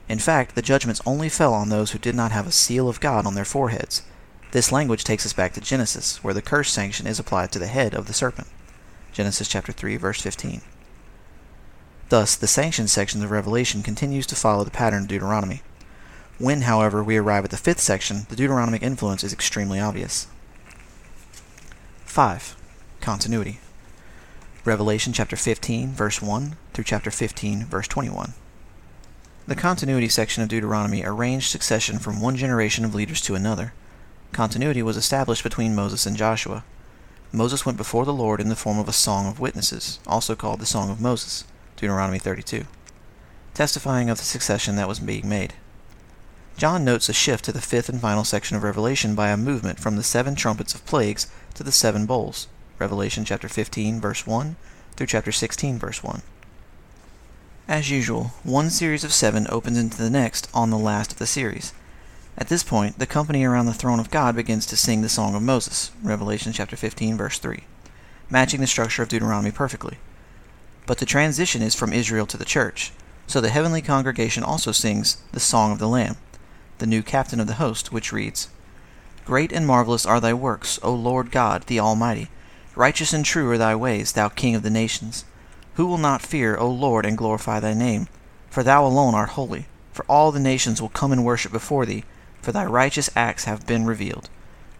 In 0.08 0.18
fact, 0.18 0.54
the 0.54 0.62
judgments 0.62 1.00
only 1.06 1.28
fell 1.28 1.54
on 1.54 1.68
those 1.68 1.92
who 1.92 1.98
did 1.98 2.14
not 2.14 2.32
have 2.32 2.46
a 2.46 2.52
seal 2.52 2.88
of 2.88 3.00
God 3.00 3.26
on 3.26 3.34
their 3.34 3.44
foreheads. 3.44 4.02
This 4.50 4.72
language 4.72 5.04
takes 5.04 5.24
us 5.24 5.32
back 5.32 5.54
to 5.54 5.60
Genesis, 5.60 6.22
where 6.22 6.34
the 6.34 6.42
curse 6.42 6.70
sanction 6.70 7.06
is 7.06 7.18
applied 7.18 7.52
to 7.52 7.58
the 7.58 7.66
head 7.66 7.94
of 7.94 8.06
the 8.06 8.12
serpent. 8.12 8.48
Genesis 9.12 9.48
chapter 9.48 9.72
3, 9.72 9.96
verse 9.96 10.20
15. 10.20 10.60
Thus, 12.10 12.36
the 12.36 12.46
sanction 12.46 12.88
section 12.88 13.24
of 13.24 13.30
Revelation 13.30 13.82
continues 13.82 14.26
to 14.26 14.36
follow 14.36 14.64
the 14.64 14.70
pattern 14.70 15.04
of 15.04 15.08
Deuteronomy. 15.08 15.62
When, 16.38 16.62
however, 16.62 17.02
we 17.02 17.16
arrive 17.16 17.44
at 17.44 17.50
the 17.50 17.56
fifth 17.56 17.80
section, 17.80 18.26
the 18.28 18.36
Deuteronomic 18.36 18.82
influence 18.82 19.24
is 19.24 19.32
extremely 19.32 19.80
obvious. 19.80 20.26
5. 22.04 22.56
Continuity. 23.00 23.60
Revelation 24.66 25.14
chapter 25.14 25.36
15, 25.36 25.92
verse 25.92 26.20
1 26.20 26.56
through 26.74 26.84
chapter 26.84 27.10
15, 27.10 27.64
verse 27.64 27.88
21. 27.88 28.34
The 29.44 29.56
continuity 29.56 30.08
section 30.08 30.44
of 30.44 30.48
Deuteronomy 30.48 31.02
arranged 31.04 31.50
succession 31.50 31.98
from 31.98 32.20
one 32.20 32.36
generation 32.36 32.84
of 32.84 32.94
leaders 32.94 33.20
to 33.22 33.34
another. 33.34 33.72
Continuity 34.32 34.84
was 34.84 34.96
established 34.96 35.42
between 35.42 35.74
Moses 35.74 36.06
and 36.06 36.16
Joshua. 36.16 36.62
Moses 37.32 37.66
went 37.66 37.76
before 37.76 38.04
the 38.04 38.12
Lord 38.12 38.40
in 38.40 38.48
the 38.48 38.54
form 38.54 38.78
of 38.78 38.88
a 38.88 38.92
song 38.92 39.26
of 39.26 39.40
witnesses, 39.40 39.98
also 40.06 40.36
called 40.36 40.60
the 40.60 40.66
Song 40.66 40.90
of 40.90 41.00
Moses, 41.00 41.42
Deuteronomy 41.74 42.20
32, 42.20 42.66
testifying 43.52 44.08
of 44.08 44.18
the 44.18 44.24
succession 44.24 44.76
that 44.76 44.86
was 44.86 45.00
being 45.00 45.28
made. 45.28 45.54
John 46.56 46.84
notes 46.84 47.08
a 47.08 47.12
shift 47.12 47.44
to 47.46 47.52
the 47.52 47.60
fifth 47.60 47.88
and 47.88 48.00
final 48.00 48.22
section 48.22 48.56
of 48.56 48.62
Revelation 48.62 49.16
by 49.16 49.30
a 49.30 49.36
movement 49.36 49.80
from 49.80 49.96
the 49.96 50.04
seven 50.04 50.36
trumpets 50.36 50.72
of 50.72 50.86
plagues 50.86 51.26
to 51.54 51.64
the 51.64 51.72
seven 51.72 52.06
bowls. 52.06 52.46
Revelation 52.78 53.24
chapter 53.24 53.48
15 53.48 54.00
verse 54.00 54.24
1 54.24 54.54
through 54.94 55.06
chapter 55.08 55.32
16 55.32 55.80
verse 55.80 56.04
1. 56.04 56.22
As 57.68 57.90
usual, 57.90 58.32
one 58.42 58.70
series 58.70 59.04
of 59.04 59.12
seven 59.12 59.46
opens 59.48 59.78
into 59.78 59.96
the 59.96 60.10
next 60.10 60.48
on 60.52 60.70
the 60.70 60.78
last 60.78 61.12
of 61.12 61.18
the 61.18 61.28
series. 61.28 61.72
At 62.36 62.48
this 62.48 62.64
point, 62.64 62.98
the 62.98 63.06
company 63.06 63.44
around 63.44 63.66
the 63.66 63.72
throne 63.72 64.00
of 64.00 64.10
God 64.10 64.34
begins 64.34 64.66
to 64.66 64.76
sing 64.76 65.00
the 65.00 65.08
Song 65.08 65.36
of 65.36 65.42
Moses, 65.42 65.92
Revelation 66.02 66.52
chapter 66.52 66.76
15 66.76 67.16
verse 67.16 67.38
3, 67.38 67.62
matching 68.28 68.60
the 68.60 68.66
structure 68.66 69.02
of 69.02 69.08
Deuteronomy 69.08 69.52
perfectly. 69.52 69.98
But 70.86 70.98
the 70.98 71.06
transition 71.06 71.62
is 71.62 71.76
from 71.76 71.92
Israel 71.92 72.26
to 72.26 72.36
the 72.36 72.44
church, 72.44 72.90
so 73.28 73.40
the 73.40 73.50
heavenly 73.50 73.80
congregation 73.80 74.42
also 74.42 74.72
sings 74.72 75.18
the 75.30 75.38
Song 75.38 75.70
of 75.70 75.78
the 75.78 75.88
Lamb, 75.88 76.16
the 76.78 76.86
new 76.86 77.02
captain 77.02 77.38
of 77.38 77.46
the 77.46 77.54
host, 77.54 77.92
which 77.92 78.12
reads, 78.12 78.48
Great 79.24 79.52
and 79.52 79.68
marvelous 79.68 80.04
are 80.04 80.20
thy 80.20 80.34
works, 80.34 80.80
O 80.82 80.92
Lord 80.92 81.30
God, 81.30 81.62
the 81.68 81.78
Almighty. 81.78 82.28
Righteous 82.74 83.12
and 83.12 83.24
true 83.24 83.48
are 83.50 83.58
thy 83.58 83.76
ways, 83.76 84.12
thou 84.12 84.28
King 84.28 84.56
of 84.56 84.64
the 84.64 84.70
nations. 84.70 85.24
Who 85.74 85.86
will 85.86 85.98
not 85.98 86.22
fear, 86.22 86.56
O 86.56 86.70
Lord, 86.70 87.06
and 87.06 87.16
glorify 87.16 87.60
thy 87.60 87.74
name? 87.74 88.08
For 88.50 88.62
thou 88.62 88.84
alone 88.84 89.14
art 89.14 89.30
holy. 89.30 89.66
For 89.92 90.04
all 90.06 90.32
the 90.32 90.40
nations 90.40 90.80
will 90.80 90.88
come 90.88 91.12
and 91.12 91.24
worship 91.24 91.52
before 91.52 91.86
thee, 91.86 92.04
for 92.40 92.52
thy 92.52 92.64
righteous 92.64 93.10
acts 93.14 93.44
have 93.44 93.66
been 93.66 93.86
revealed. 93.86 94.28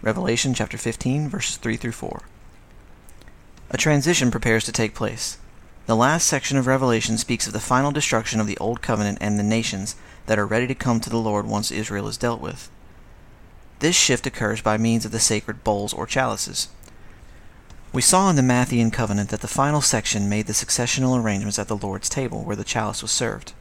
Revelation 0.02 0.52
chapter 0.55 0.76
15, 0.76 1.28
verses 1.28 1.57
3 1.57 1.76
through 1.76 1.92
4. 1.92 2.22
A 3.70 3.76
transition 3.76 4.31
prepares 4.31 4.64
to 4.64 4.72
take 4.72 4.94
place. 4.94 5.38
The 5.87 5.96
last 5.96 6.26
section 6.26 6.59
of 6.59 6.66
Revelation 6.66 7.18
speaks 7.18 7.46
of 7.46 7.52
the 7.52 7.61
final 7.61 7.90
destruction 7.90 8.40
of 8.40 8.46
the 8.46 8.59
Old 8.59 8.83
Covenant 8.83 9.18
and 9.20 9.38
the 9.38 9.42
nations 9.42 9.96
that 10.26 10.38
are 10.38 10.46
ready 10.46 10.66
to 10.66 10.74
come 10.74 11.00
to 11.00 11.11
the 11.11 11.16
Lord 11.16 11.46
once 11.46 11.70
Israel 11.70 12.09
is 12.09 12.16
dealt 12.16 12.40
with. 12.40 12.70
This 13.81 13.96
shift 13.96 14.26
occurs 14.26 14.61
by 14.61 14.76
means 14.76 15.05
of 15.05 15.11
the 15.11 15.18
sacred 15.18 15.64
bowls 15.64 15.92
or 15.92 16.07
chalices. 16.07 16.68
We 17.92 18.00
saw 18.00 18.31
in 18.31 18.37
the 18.37 18.42
Matthean 18.42 18.90
covenant 18.90 19.28
that 19.28 19.42
the 19.42 19.48
final 19.48 19.83
section 19.83 20.26
made 20.26 20.46
the 20.46 20.55
successional 20.55 21.22
arrangements 21.22 21.59
at 21.59 21.68
the 21.68 21.76
Lord's 21.76 22.09
table 22.09 22.42
where 22.42 22.57
the 22.57 22.64
chalice 22.64 23.02
was 23.02 23.11
served. 23.11 23.52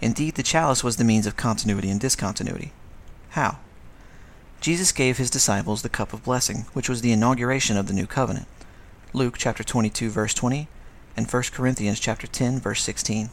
Indeed, 0.00 0.34
the 0.34 0.42
chalice 0.42 0.82
was 0.82 0.96
the 0.96 1.04
means 1.04 1.28
of 1.28 1.36
continuity 1.36 1.88
and 1.88 2.00
discontinuity. 2.00 2.72
How? 3.30 3.60
Jesus 4.60 4.90
gave 4.90 5.18
his 5.18 5.30
disciples 5.30 5.82
the 5.82 5.88
cup 5.88 6.12
of 6.12 6.24
blessing, 6.24 6.66
which 6.72 6.88
was 6.88 7.02
the 7.02 7.12
inauguration 7.12 7.76
of 7.76 7.86
the 7.86 7.92
new 7.92 8.08
covenant. 8.08 8.48
Luke 9.12 9.36
chapter 9.38 9.62
22 9.62 10.10
verse 10.10 10.34
20 10.34 10.66
and 11.16 11.30
1 11.30 11.42
Corinthians 11.52 12.00
chapter 12.00 12.26
10 12.26 12.58
verse 12.58 12.82
16. 12.82 13.30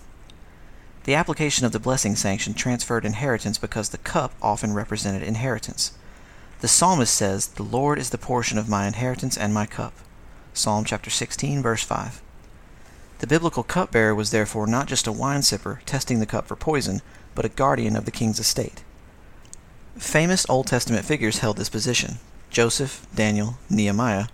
The 1.05 1.15
application 1.15 1.65
of 1.65 1.71
the 1.71 1.79
blessing 1.79 2.15
sanction 2.15 2.53
transferred 2.53 3.03
inheritance 3.03 3.58
because 3.58 3.89
the 3.89 3.97
cup 3.97 4.34
often 4.43 4.73
represented 4.73 5.23
inheritance. 5.23 5.97
The 6.62 6.67
psalmist 6.67 7.15
says, 7.15 7.47
The 7.47 7.63
Lord 7.63 7.97
is 7.97 8.12
the 8.12 8.19
portion 8.19 8.60
of 8.60 8.69
my 8.69 8.86
inheritance 8.86 9.38
and 9.38 9.51
my 9.51 9.65
cup. 9.65 9.93
Psalm 10.55 10.85
chapter 10.85 11.09
16, 11.09 11.61
verse 11.61 11.83
5. 11.83 12.21
The 13.19 13.27
biblical 13.27 13.61
cupbearer 13.61 14.15
was 14.15 14.31
therefore 14.31 14.65
not 14.65 14.87
just 14.87 15.05
a 15.05 15.11
wine 15.11 15.41
sipper 15.41 15.83
testing 15.85 16.21
the 16.21 16.25
cup 16.25 16.47
for 16.47 16.55
poison, 16.55 17.01
but 17.35 17.43
a 17.43 17.49
guardian 17.49 17.97
of 17.97 18.05
the 18.05 18.11
king's 18.11 18.39
estate. 18.39 18.81
Famous 19.97 20.45
Old 20.47 20.67
Testament 20.67 21.03
figures 21.03 21.39
held 21.39 21.57
this 21.57 21.67
position 21.67 22.19
Joseph, 22.49 23.05
Daniel, 23.13 23.57
Nehemiah, 23.69 24.27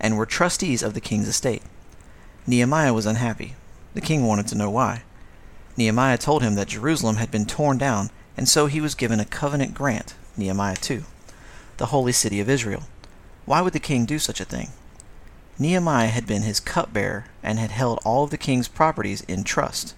and 0.00 0.16
were 0.16 0.24
trustees 0.24 0.82
of 0.82 0.94
the 0.94 1.02
king's 1.02 1.28
estate. 1.28 1.62
Nehemiah 2.46 2.94
was 2.94 3.04
unhappy. 3.04 3.54
The 3.92 4.00
king 4.00 4.26
wanted 4.26 4.48
to 4.48 4.56
know 4.56 4.70
why. 4.70 5.02
Nehemiah 5.76 6.16
told 6.16 6.42
him 6.42 6.54
that 6.54 6.68
Jerusalem 6.68 7.16
had 7.16 7.30
been 7.30 7.44
torn 7.44 7.76
down, 7.76 8.08
and 8.38 8.48
so 8.48 8.68
he 8.68 8.80
was 8.80 8.94
given 8.94 9.20
a 9.20 9.26
covenant 9.26 9.74
grant, 9.74 10.14
Nehemiah 10.34 10.76
2, 10.76 11.04
the 11.76 11.86
holy 11.86 12.12
city 12.12 12.40
of 12.40 12.48
Israel. 12.48 12.84
Why 13.44 13.60
would 13.60 13.74
the 13.74 13.80
king 13.80 14.06
do 14.06 14.18
such 14.18 14.40
a 14.40 14.46
thing? 14.46 14.68
Nehemiah 15.58 16.08
had 16.08 16.26
been 16.26 16.42
his 16.42 16.60
cupbearer 16.60 17.24
and 17.42 17.58
had 17.58 17.70
held 17.70 17.98
all 18.04 18.24
of 18.24 18.30
the 18.30 18.38
king's 18.38 18.68
properties 18.68 19.22
in 19.22 19.42
trust. 19.42 19.94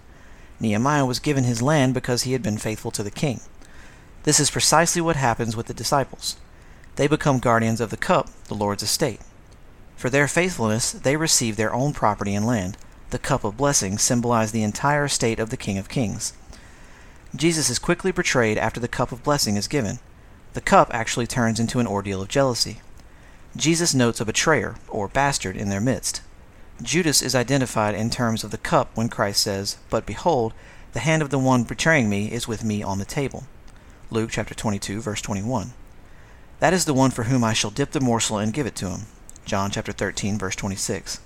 Nehemiah 0.58 1.04
was 1.04 1.18
given 1.18 1.44
his 1.44 1.60
land 1.60 1.92
because 1.94 2.22
he 2.22 2.32
had 2.32 2.42
been 2.42 2.58
faithful 2.58 2.90
to 2.92 3.02
the 3.02 3.10
king. 3.10 3.40
This 4.22 4.40
is 4.40 4.50
precisely 4.50 5.02
what 5.02 5.16
happens 5.16 5.56
with 5.56 5.66
the 5.66 5.74
disciples. 5.74 6.36
They 6.96 7.06
become 7.06 7.38
guardians 7.38 7.80
of 7.80 7.90
the 7.90 7.96
cup, 7.96 8.28
the 8.44 8.54
Lord's 8.54 8.82
estate. 8.82 9.20
For 9.96 10.10
their 10.10 10.28
faithfulness, 10.28 10.92
they 10.92 11.16
receive 11.16 11.56
their 11.56 11.74
own 11.74 11.92
property 11.92 12.34
and 12.34 12.46
land. 12.46 12.76
The 13.10 13.18
cup 13.18 13.44
of 13.44 13.56
blessing 13.56 13.98
symbolized 13.98 14.54
the 14.54 14.62
entire 14.62 15.04
estate 15.04 15.38
of 15.38 15.50
the 15.50 15.56
King 15.56 15.78
of 15.78 15.88
Kings. 15.88 16.32
Jesus 17.34 17.70
is 17.70 17.78
quickly 17.78 18.12
betrayed 18.12 18.58
after 18.58 18.80
the 18.80 18.88
cup 18.88 19.12
of 19.12 19.22
blessing 19.22 19.56
is 19.56 19.68
given. 19.68 19.98
The 20.54 20.60
cup 20.60 20.90
actually 20.92 21.26
turns 21.26 21.60
into 21.60 21.80
an 21.80 21.86
ordeal 21.86 22.22
of 22.22 22.28
jealousy. 22.28 22.80
Jesus 23.56 23.94
notes 23.94 24.20
a 24.20 24.24
betrayer, 24.24 24.76
or 24.88 25.08
bastard, 25.08 25.56
in 25.56 25.68
their 25.68 25.80
midst. 25.80 26.22
Judas 26.82 27.20
is 27.20 27.34
identified 27.34 27.94
in 27.94 28.08
terms 28.08 28.44
of 28.44 28.50
the 28.50 28.58
cup 28.58 28.90
when 28.94 29.08
Christ 29.08 29.42
says, 29.42 29.76
But 29.90 30.06
behold, 30.06 30.54
the 30.92 31.00
hand 31.00 31.20
of 31.20 31.30
the 31.30 31.38
one 31.38 31.64
betraying 31.64 32.08
me 32.08 32.30
is 32.30 32.48
with 32.48 32.64
me 32.64 32.82
on 32.82 32.98
the 32.98 33.04
table. 33.04 33.44
Luke 34.10 34.30
chapter 34.32 34.54
22, 34.54 35.00
verse 35.00 35.20
21. 35.20 35.72
That 36.60 36.72
is 36.72 36.84
the 36.84 36.94
one 36.94 37.10
for 37.10 37.24
whom 37.24 37.42
I 37.42 37.52
shall 37.52 37.70
dip 37.70 37.92
the 37.92 38.00
morsel 38.00 38.38
and 38.38 38.52
give 38.52 38.66
it 38.66 38.74
to 38.76 38.88
him. 38.88 39.06
John 39.44 39.70
chapter 39.70 39.92
13 39.92 40.38
verse 40.38 40.56
26. 40.56 41.20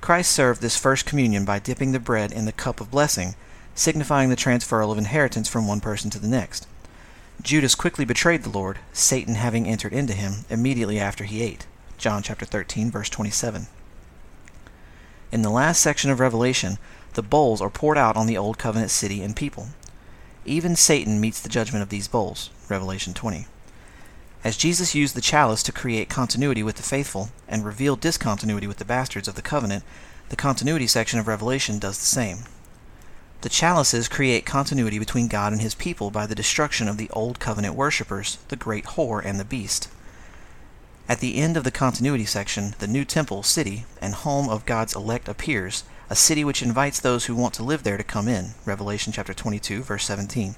Christ 0.00 0.32
served 0.32 0.60
this 0.60 0.76
first 0.76 1.06
communion 1.06 1.44
by 1.44 1.58
dipping 1.58 1.92
the 1.92 1.98
bread 1.98 2.30
in 2.30 2.44
the 2.44 2.52
cup 2.52 2.80
of 2.80 2.90
blessing, 2.90 3.34
signifying 3.74 4.28
the 4.28 4.36
transferal 4.36 4.92
of 4.92 4.98
inheritance 4.98 5.48
from 5.48 5.66
one 5.66 5.80
person 5.80 6.10
to 6.10 6.18
the 6.18 6.28
next. 6.28 6.66
Judas 7.42 7.74
quickly 7.74 8.04
betrayed 8.04 8.42
the 8.42 8.50
Lord, 8.50 8.78
Satan 8.92 9.34
having 9.34 9.66
entered 9.66 9.92
into 9.92 10.14
him 10.14 10.44
immediately 10.48 10.98
after 10.98 11.24
he 11.24 11.42
ate. 11.42 11.66
John 11.98 12.22
chapter 12.22 12.44
13 12.44 12.90
verse 12.90 13.08
27. 13.08 13.66
In 15.32 15.42
the 15.42 15.50
last 15.50 15.80
section 15.80 16.10
of 16.10 16.20
Revelation, 16.20 16.78
the 17.14 17.22
bowls 17.22 17.60
are 17.60 17.70
poured 17.70 17.98
out 17.98 18.16
on 18.16 18.26
the 18.26 18.36
old 18.36 18.58
covenant 18.58 18.90
city 18.90 19.22
and 19.22 19.34
people. 19.34 19.68
Even 20.44 20.76
Satan 20.76 21.20
meets 21.20 21.40
the 21.40 21.48
judgment 21.48 21.82
of 21.82 21.88
these 21.88 22.08
bowls. 22.08 22.50
Revelation 22.68 23.14
20. 23.14 23.46
As 24.44 24.56
Jesus 24.56 24.94
used 24.94 25.14
the 25.14 25.20
chalice 25.20 25.62
to 25.62 25.72
create 25.72 26.08
continuity 26.08 26.62
with 26.62 26.76
the 26.76 26.82
faithful 26.82 27.30
and 27.48 27.64
reveal 27.64 27.96
discontinuity 27.96 28.66
with 28.66 28.76
the 28.76 28.84
bastards 28.84 29.26
of 29.26 29.36
the 29.36 29.42
covenant, 29.42 29.84
the 30.28 30.36
continuity 30.36 30.86
section 30.86 31.18
of 31.18 31.26
Revelation 31.26 31.78
does 31.78 31.98
the 31.98 32.04
same. 32.04 32.38
The 33.44 33.50
chalices 33.50 34.08
create 34.08 34.46
continuity 34.46 34.98
between 34.98 35.28
God 35.28 35.52
and 35.52 35.60
his 35.60 35.74
people 35.74 36.10
by 36.10 36.24
the 36.24 36.34
destruction 36.34 36.88
of 36.88 36.96
the 36.96 37.10
old 37.10 37.40
covenant 37.40 37.74
worshippers, 37.74 38.38
the 38.48 38.56
great 38.56 38.86
whore 38.86 39.22
and 39.22 39.38
the 39.38 39.44
beast. 39.44 39.90
At 41.10 41.20
the 41.20 41.36
end 41.36 41.58
of 41.58 41.62
the 41.62 41.70
continuity 41.70 42.24
section, 42.24 42.74
the 42.78 42.86
new 42.86 43.04
temple, 43.04 43.42
city, 43.42 43.84
and 44.00 44.14
home 44.14 44.48
of 44.48 44.64
God's 44.64 44.96
elect 44.96 45.28
appears, 45.28 45.84
a 46.08 46.16
city 46.16 46.42
which 46.42 46.62
invites 46.62 46.98
those 46.98 47.26
who 47.26 47.34
want 47.34 47.52
to 47.52 47.62
live 47.62 47.82
there 47.82 47.98
to 47.98 48.02
come 48.02 48.28
in. 48.28 48.54
Revelation 48.64 49.12
chapter 49.12 49.34
22 49.34 49.82
verse 49.82 50.06
17. 50.06 50.54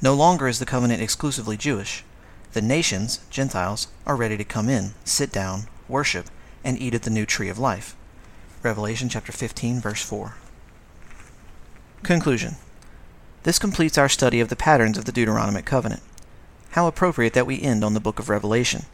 No 0.00 0.14
longer 0.14 0.48
is 0.48 0.60
the 0.60 0.64
covenant 0.64 1.02
exclusively 1.02 1.58
Jewish. 1.58 2.04
The 2.54 2.62
nations, 2.62 3.20
Gentiles, 3.28 3.88
are 4.06 4.16
ready 4.16 4.38
to 4.38 4.44
come 4.44 4.70
in, 4.70 4.94
sit 5.04 5.30
down, 5.30 5.64
worship, 5.88 6.30
and 6.64 6.80
eat 6.80 6.94
at 6.94 7.02
the 7.02 7.10
new 7.10 7.26
tree 7.26 7.50
of 7.50 7.58
life. 7.58 7.94
Revelation 8.62 9.10
chapter 9.10 9.30
15 9.30 9.78
verse 9.78 10.02
4. 10.02 10.36
Conclusion. 12.06 12.54
This 13.42 13.58
completes 13.58 13.98
our 13.98 14.08
study 14.08 14.38
of 14.38 14.48
the 14.48 14.54
patterns 14.54 14.96
of 14.96 15.06
the 15.06 15.12
Deuteronomic 15.12 15.64
covenant. 15.64 16.04
How 16.70 16.86
appropriate 16.86 17.32
that 17.32 17.48
we 17.48 17.60
end 17.60 17.82
on 17.82 17.94
the 17.94 18.00
book 18.00 18.20
of 18.20 18.28
Revelation. 18.28 18.84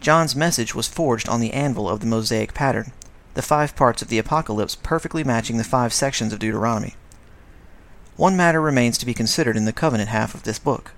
John's 0.00 0.34
message 0.34 0.74
was 0.74 0.88
forged 0.88 1.28
on 1.28 1.38
the 1.40 1.52
anvil 1.52 1.88
of 1.88 2.00
the 2.00 2.06
Mosaic 2.06 2.52
pattern, 2.52 2.90
the 3.34 3.42
five 3.42 3.76
parts 3.76 4.02
of 4.02 4.08
the 4.08 4.18
Apocalypse 4.18 4.74
perfectly 4.74 5.22
matching 5.22 5.56
the 5.56 5.62
five 5.62 5.92
sections 5.92 6.32
of 6.32 6.40
Deuteronomy. 6.40 6.96
One 8.16 8.36
matter 8.36 8.60
remains 8.60 8.98
to 8.98 9.06
be 9.06 9.14
considered 9.14 9.56
in 9.56 9.64
the 9.64 9.72
covenant 9.72 10.08
half 10.08 10.34
of 10.34 10.42
this 10.42 10.58
book. 10.58 10.94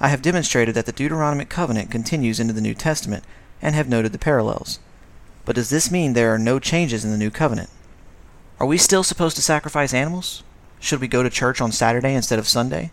I 0.00 0.08
have 0.08 0.22
demonstrated 0.22 0.74
that 0.74 0.86
the 0.86 0.92
Deuteronomic 0.92 1.48
covenant 1.48 1.92
continues 1.92 2.40
into 2.40 2.52
the 2.52 2.60
New 2.60 2.74
Testament 2.74 3.22
and 3.62 3.76
have 3.76 3.88
noted 3.88 4.10
the 4.10 4.18
parallels. 4.18 4.80
But 5.44 5.54
does 5.54 5.70
this 5.70 5.92
mean 5.92 6.14
there 6.14 6.34
are 6.34 6.38
no 6.38 6.58
changes 6.58 7.04
in 7.04 7.12
the 7.12 7.16
New 7.16 7.30
Covenant? 7.30 7.70
Are 8.58 8.66
we 8.66 8.76
still 8.76 9.04
supposed 9.04 9.36
to 9.36 9.42
sacrifice 9.42 9.94
animals? 9.94 10.42
Should 10.80 11.00
we 11.00 11.08
go 11.08 11.22
to 11.22 11.30
church 11.30 11.60
on 11.60 11.72
Saturday 11.72 12.14
instead 12.14 12.38
of 12.38 12.48
Sunday? 12.48 12.90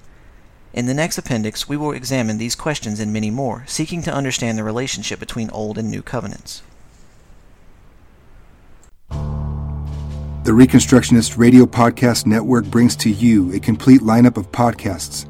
In 0.73 0.87
the 0.87 0.93
next 0.93 1.17
appendix, 1.17 1.69
we 1.69 1.77
will 1.77 1.91
examine 1.91 2.37
these 2.37 2.55
questions 2.55 2.99
and 2.99 3.13
many 3.13 3.31
more, 3.31 3.63
seeking 3.67 4.01
to 4.03 4.13
understand 4.13 4.57
the 4.57 4.63
relationship 4.63 5.19
between 5.19 5.49
Old 5.51 5.77
and 5.77 5.89
New 5.89 6.01
Covenants. 6.01 6.61
The 9.09 10.51
Reconstructionist 10.51 11.37
Radio 11.37 11.65
Podcast 11.65 12.25
Network 12.25 12.65
brings 12.65 12.95
to 12.97 13.09
you 13.09 13.53
a 13.53 13.59
complete 13.59 14.01
lineup 14.01 14.37
of 14.37 14.51
podcasts 14.51 15.27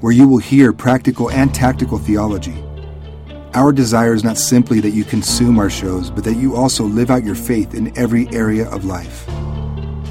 where 0.00 0.12
you 0.12 0.28
will 0.28 0.38
hear 0.38 0.72
practical 0.72 1.30
and 1.30 1.54
tactical 1.54 1.98
theology. 1.98 2.62
Our 3.54 3.72
desire 3.72 4.14
is 4.14 4.24
not 4.24 4.38
simply 4.38 4.80
that 4.80 4.90
you 4.90 5.04
consume 5.04 5.58
our 5.58 5.70
shows, 5.70 6.10
but 6.10 6.24
that 6.24 6.34
you 6.34 6.54
also 6.54 6.84
live 6.84 7.10
out 7.10 7.24
your 7.24 7.34
faith 7.34 7.74
in 7.74 7.96
every 7.98 8.28
area 8.28 8.68
of 8.68 8.84
life. 8.84 9.26